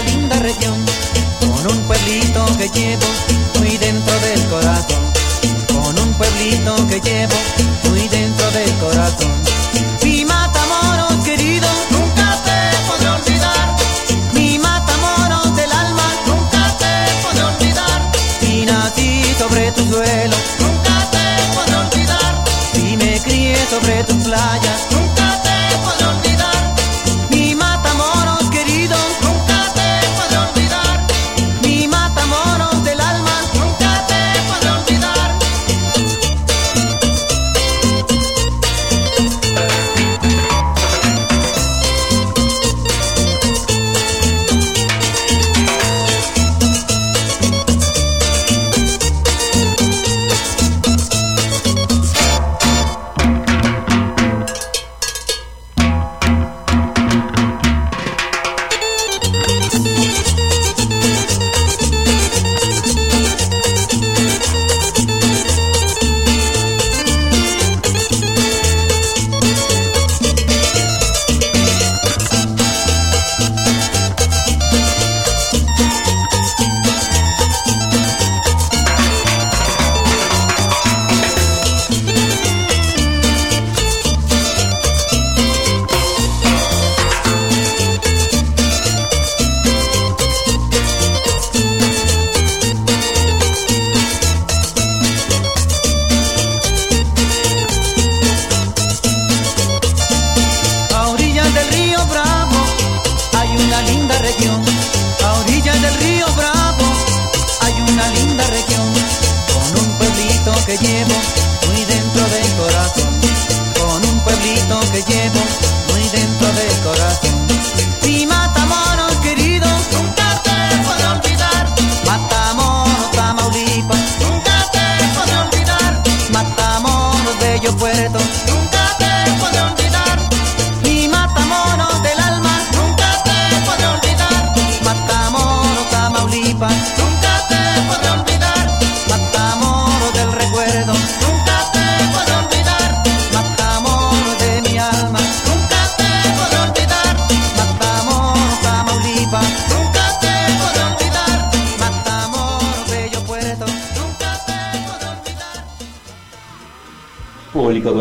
Linda 0.04 0.40
región. 0.40 0.84
Con 1.40 1.72
un 1.72 1.80
pueblito 1.88 2.46
que 2.58 2.70
llevo 2.70 3.08
muy 3.60 3.78
dentro 3.78 4.14
del 4.20 4.46
corazón. 4.48 5.04
Con 5.68 6.00
un 6.00 6.14
pueblito 6.14 6.76
que 6.88 7.00
llevo 7.00 7.36
muy 7.90 8.08
dentro 8.08 8.52
del 8.52 8.72
corazón. 8.78 9.61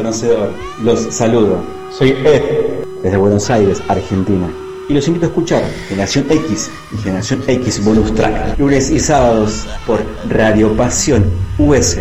Conocedor, 0.01 0.55
los 0.83 1.15
saludo. 1.15 1.63
Soy 1.91 2.11
Ed, 2.25 2.43
desde 3.03 3.19
Buenos 3.19 3.51
Aires, 3.51 3.83
Argentina. 3.87 4.51
Y 4.89 4.95
los 4.95 5.07
invito 5.07 5.27
a 5.27 5.29
escuchar 5.29 5.63
Generación 5.89 6.25
X 6.31 6.71
y 6.93 6.97
Generación 7.03 7.45
X 7.47 7.85
Bonus 7.85 8.15
Track, 8.15 8.59
lunes 8.59 8.91
y 8.91 8.99
sábados 8.99 9.69
por 9.87 10.03
Radio 10.31 10.75
Pasión 10.75 11.31
US, 11.59 11.99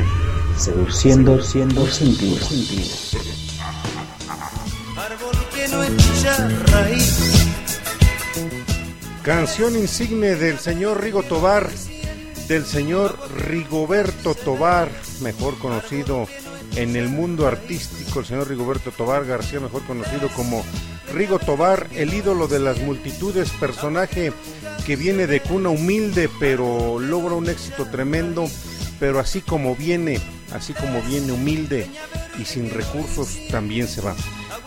seduciendo, 0.57 1.41
siendo 1.41 1.85
sentido. 1.87 2.37
Árbol 4.95 5.35
que 5.53 5.67
no 5.67 5.83
echa 5.83 6.47
raíz. 6.71 7.49
Canción 9.23 9.75
insigne 9.75 10.35
del 10.35 10.57
señor 10.57 11.03
Rigo 11.03 11.23
Tobar, 11.23 11.69
del 12.47 12.65
señor 12.65 13.17
Rigoberto 13.35 14.35
Tobar, 14.35 14.89
mejor 15.21 15.59
conocido 15.59 16.27
en 16.75 16.95
el 16.95 17.09
mundo 17.09 17.47
artístico, 17.47 18.19
el 18.19 18.25
señor 18.25 18.47
Rigoberto 18.47 18.91
Tobar 18.91 19.25
García, 19.25 19.59
mejor 19.59 19.83
conocido 19.85 20.29
como 20.29 20.63
Rigo 21.13 21.39
Tobar, 21.39 21.87
el 21.95 22.13
ídolo 22.13 22.47
de 22.47 22.59
las 22.59 22.79
multitudes, 22.79 23.49
personaje 23.51 24.31
que 24.85 24.95
viene 24.95 25.27
de 25.27 25.41
cuna 25.41 25.69
humilde, 25.69 26.29
pero 26.39 26.99
logra 26.99 27.35
un 27.35 27.49
éxito 27.49 27.85
tremendo, 27.85 28.47
pero 28.99 29.19
así 29.19 29.41
como 29.41 29.75
viene, 29.75 30.19
así 30.53 30.73
como 30.73 31.01
viene 31.01 31.31
humilde 31.31 31.87
y 32.39 32.45
sin 32.45 32.69
recursos, 32.69 33.37
también 33.49 33.87
se 33.87 34.01
va. 34.01 34.15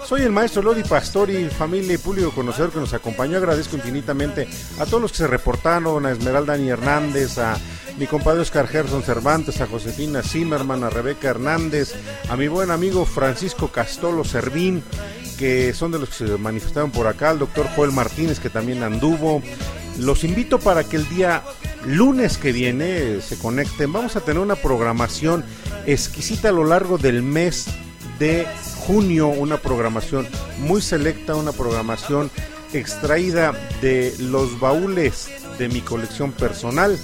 Soy 0.06 0.22
el 0.22 0.32
maestro 0.32 0.62
Lodi 0.62 0.82
Pastori, 0.82 1.48
familia 1.48 1.94
y 1.94 1.98
público 1.98 2.32
conocedor 2.32 2.72
que 2.72 2.80
nos 2.80 2.92
acompañó. 2.92 3.38
Agradezco 3.38 3.76
infinitamente 3.76 4.48
a 4.78 4.84
todos 4.84 5.00
los 5.00 5.12
que 5.12 5.18
se 5.18 5.26
reportaron, 5.26 6.04
a 6.04 6.10
Esmeralda 6.10 6.54
Dani 6.54 6.70
Hernández, 6.70 7.38
a 7.38 7.56
mi 7.98 8.06
compadre 8.06 8.40
Oscar 8.40 8.66
Gerson 8.66 9.02
Cervantes, 9.02 9.60
a 9.60 9.66
Josefina 9.66 10.22
Zimmerman, 10.22 10.84
a 10.84 10.90
Rebeca 10.90 11.28
Hernández, 11.28 11.94
a 12.28 12.36
mi 12.36 12.48
buen 12.48 12.70
amigo 12.70 13.04
Francisco 13.04 13.68
Castolo 13.68 14.24
Servín, 14.24 14.82
que 15.38 15.74
son 15.74 15.92
de 15.92 15.98
los 15.98 16.08
que 16.10 16.26
se 16.26 16.36
manifestaron 16.38 16.90
por 16.90 17.06
acá, 17.06 17.30
al 17.30 17.38
doctor 17.38 17.66
Joel 17.74 17.92
Martínez, 17.92 18.40
que 18.40 18.50
también 18.50 18.82
anduvo. 18.82 19.42
Los 19.98 20.24
invito 20.24 20.58
para 20.58 20.84
que 20.84 20.96
el 20.96 21.08
día 21.08 21.42
lunes 21.84 22.38
que 22.38 22.52
viene 22.52 23.20
se 23.20 23.38
conecten. 23.38 23.92
Vamos 23.92 24.16
a 24.16 24.20
tener 24.20 24.42
una 24.42 24.56
programación 24.56 25.44
exquisita 25.86 26.48
a 26.48 26.52
lo 26.52 26.64
largo 26.64 26.98
del 26.98 27.22
mes 27.22 27.66
de 28.18 28.46
junio, 28.86 29.28
una 29.28 29.58
programación 29.58 30.26
muy 30.58 30.80
selecta, 30.80 31.34
una 31.34 31.52
programación 31.52 32.30
extraída 32.72 33.52
de 33.82 34.14
los 34.18 34.58
baúles 34.58 35.28
de 35.58 35.68
mi 35.68 35.80
colección 35.80 36.32
personal. 36.32 36.98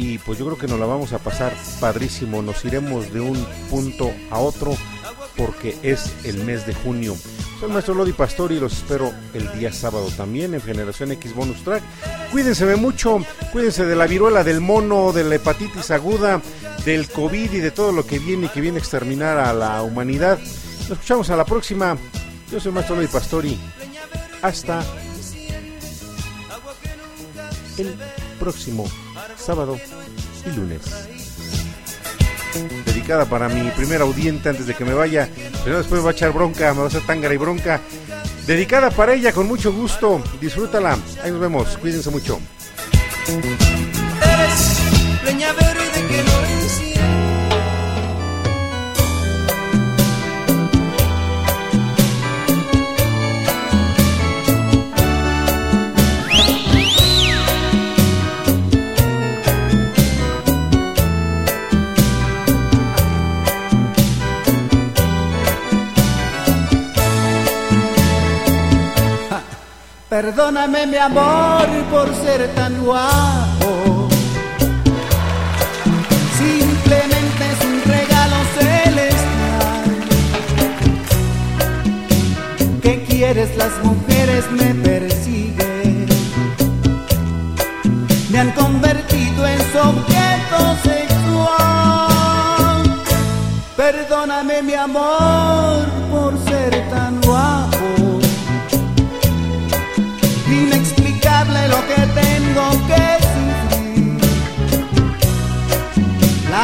Y 0.00 0.16
pues 0.16 0.38
yo 0.38 0.46
creo 0.46 0.56
que 0.56 0.66
nos 0.66 0.80
la 0.80 0.86
vamos 0.86 1.12
a 1.12 1.18
pasar 1.18 1.52
padrísimo. 1.78 2.40
Nos 2.40 2.64
iremos 2.64 3.12
de 3.12 3.20
un 3.20 3.36
punto 3.68 4.10
a 4.30 4.38
otro 4.38 4.74
porque 5.36 5.76
es 5.82 6.10
el 6.24 6.42
mes 6.44 6.66
de 6.66 6.72
junio. 6.72 7.14
Soy 7.60 7.68
maestro 7.70 7.92
Lodi 7.92 8.14
Pastori 8.14 8.56
y 8.56 8.60
los 8.60 8.72
espero 8.72 9.12
el 9.34 9.52
día 9.58 9.70
sábado 9.74 10.08
también 10.16 10.54
en 10.54 10.62
Generación 10.62 11.12
X 11.12 11.34
Bonus 11.34 11.62
Track. 11.64 11.82
Cuídense 12.32 12.64
de 12.64 12.76
mucho, 12.76 13.22
cuídense 13.52 13.84
de 13.84 13.94
la 13.94 14.06
viruela 14.06 14.42
del 14.42 14.62
mono, 14.62 15.12
de 15.12 15.22
la 15.22 15.34
hepatitis 15.34 15.90
aguda, 15.90 16.40
del 16.86 17.06
COVID 17.10 17.52
y 17.52 17.58
de 17.58 17.70
todo 17.70 17.92
lo 17.92 18.06
que 18.06 18.18
viene 18.18 18.46
y 18.46 18.48
que 18.48 18.62
viene 18.62 18.78
a 18.78 18.80
exterminar 18.80 19.36
a 19.36 19.52
la 19.52 19.82
humanidad. 19.82 20.38
Nos 20.38 20.92
escuchamos 20.92 21.28
a 21.28 21.36
la 21.36 21.44
próxima 21.44 21.98
Yo 22.50 22.58
soy 22.58 22.72
Maestro 22.72 22.96
Ley 22.96 23.06
Pastori. 23.06 23.60
Hasta 24.40 24.82
el 27.76 27.94
próximo 28.38 28.86
sábado 29.40 29.78
y 30.46 30.56
lunes. 30.56 30.80
Dedicada 32.84 33.24
para 33.26 33.48
mi 33.48 33.70
primer 33.70 34.00
audiente 34.02 34.48
antes 34.48 34.66
de 34.66 34.74
que 34.74 34.84
me 34.84 34.94
vaya. 34.94 35.28
Pero 35.64 35.78
después 35.78 36.04
va 36.04 36.10
a 36.10 36.12
echar 36.12 36.32
bronca, 36.32 36.72
me 36.72 36.80
va 36.80 36.84
a 36.84 36.88
hacer 36.88 37.02
tangara 37.06 37.34
y 37.34 37.36
bronca. 37.36 37.80
Dedicada 38.46 38.90
para 38.90 39.14
ella 39.14 39.32
con 39.32 39.46
mucho 39.46 39.72
gusto. 39.72 40.22
Disfrútala. 40.40 40.98
Ahí 41.22 41.30
nos 41.30 41.40
vemos. 41.40 41.76
Cuídense 41.78 42.10
mucho. 42.10 42.40
Eres 43.28 44.80
leña 45.24 45.52
verde 45.52 46.06
que 46.08 46.22
no 46.24 46.49
Perdóname 70.10 70.86
mi 70.88 70.96
amor 70.96 71.68
por 71.88 72.12
ser 72.16 72.52
tan 72.56 72.84
guapo. 72.84 74.08
Simplemente 76.36 77.42
es 77.52 77.60
un 77.64 77.80
regalo 77.84 78.36
celestial. 78.58 79.86
¿Qué 82.82 83.04
quieres? 83.08 83.56
Las 83.56 83.70
mujeres 83.84 84.50
me 84.50 84.74
persiguen. 84.74 86.06
Me 88.30 88.38
han 88.40 88.50
convertido 88.50 89.46
en 89.46 89.58
su 89.70 89.78
objeto 89.78 90.76
sexual. 90.82 92.18
Perdóname 93.76 94.62
mi 94.62 94.74
amor 94.74 95.89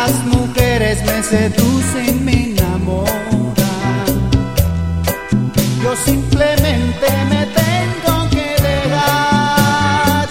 Las 0.07 0.24
mujeres 0.26 1.04
me 1.04 1.20
seducen, 1.20 2.24
me 2.24 2.50
enamoran. 2.50 4.07
Yo 5.82 5.96
simplemente 5.96 7.07
me 7.28 7.42
tengo 7.46 8.30
que 8.30 8.48
dejar. 8.62 10.28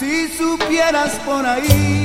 Si 0.00 0.28
supieras 0.28 1.10
por 1.26 1.44
ahí 1.44 2.01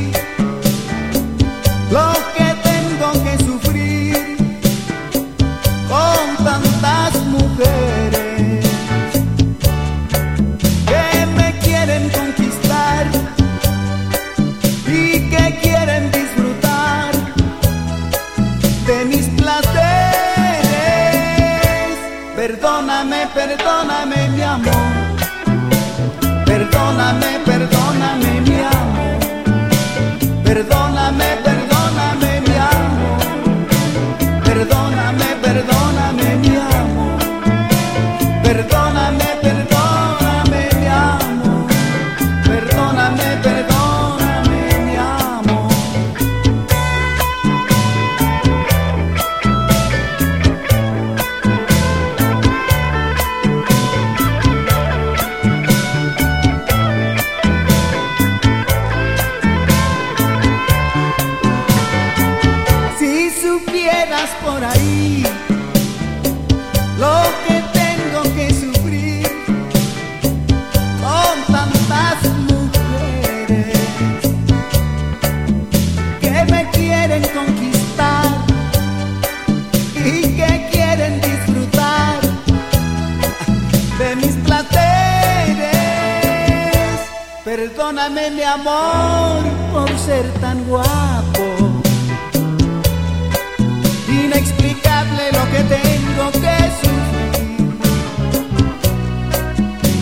Perdóname 88.08 88.30
mi 88.32 88.44
amor 88.44 89.44
por 89.74 89.90
ser 90.00 90.26
tan 90.40 90.64
guapo 90.64 91.44
inexplicable 94.08 95.32
lo 95.34 95.44
que 95.52 95.64
tengo 95.76 96.32
que 96.32 96.58
sufrir. 96.82 97.78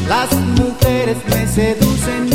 Las 0.08 0.32
mujeres 0.60 1.18
me 1.30 1.48
seducen, 1.48 2.35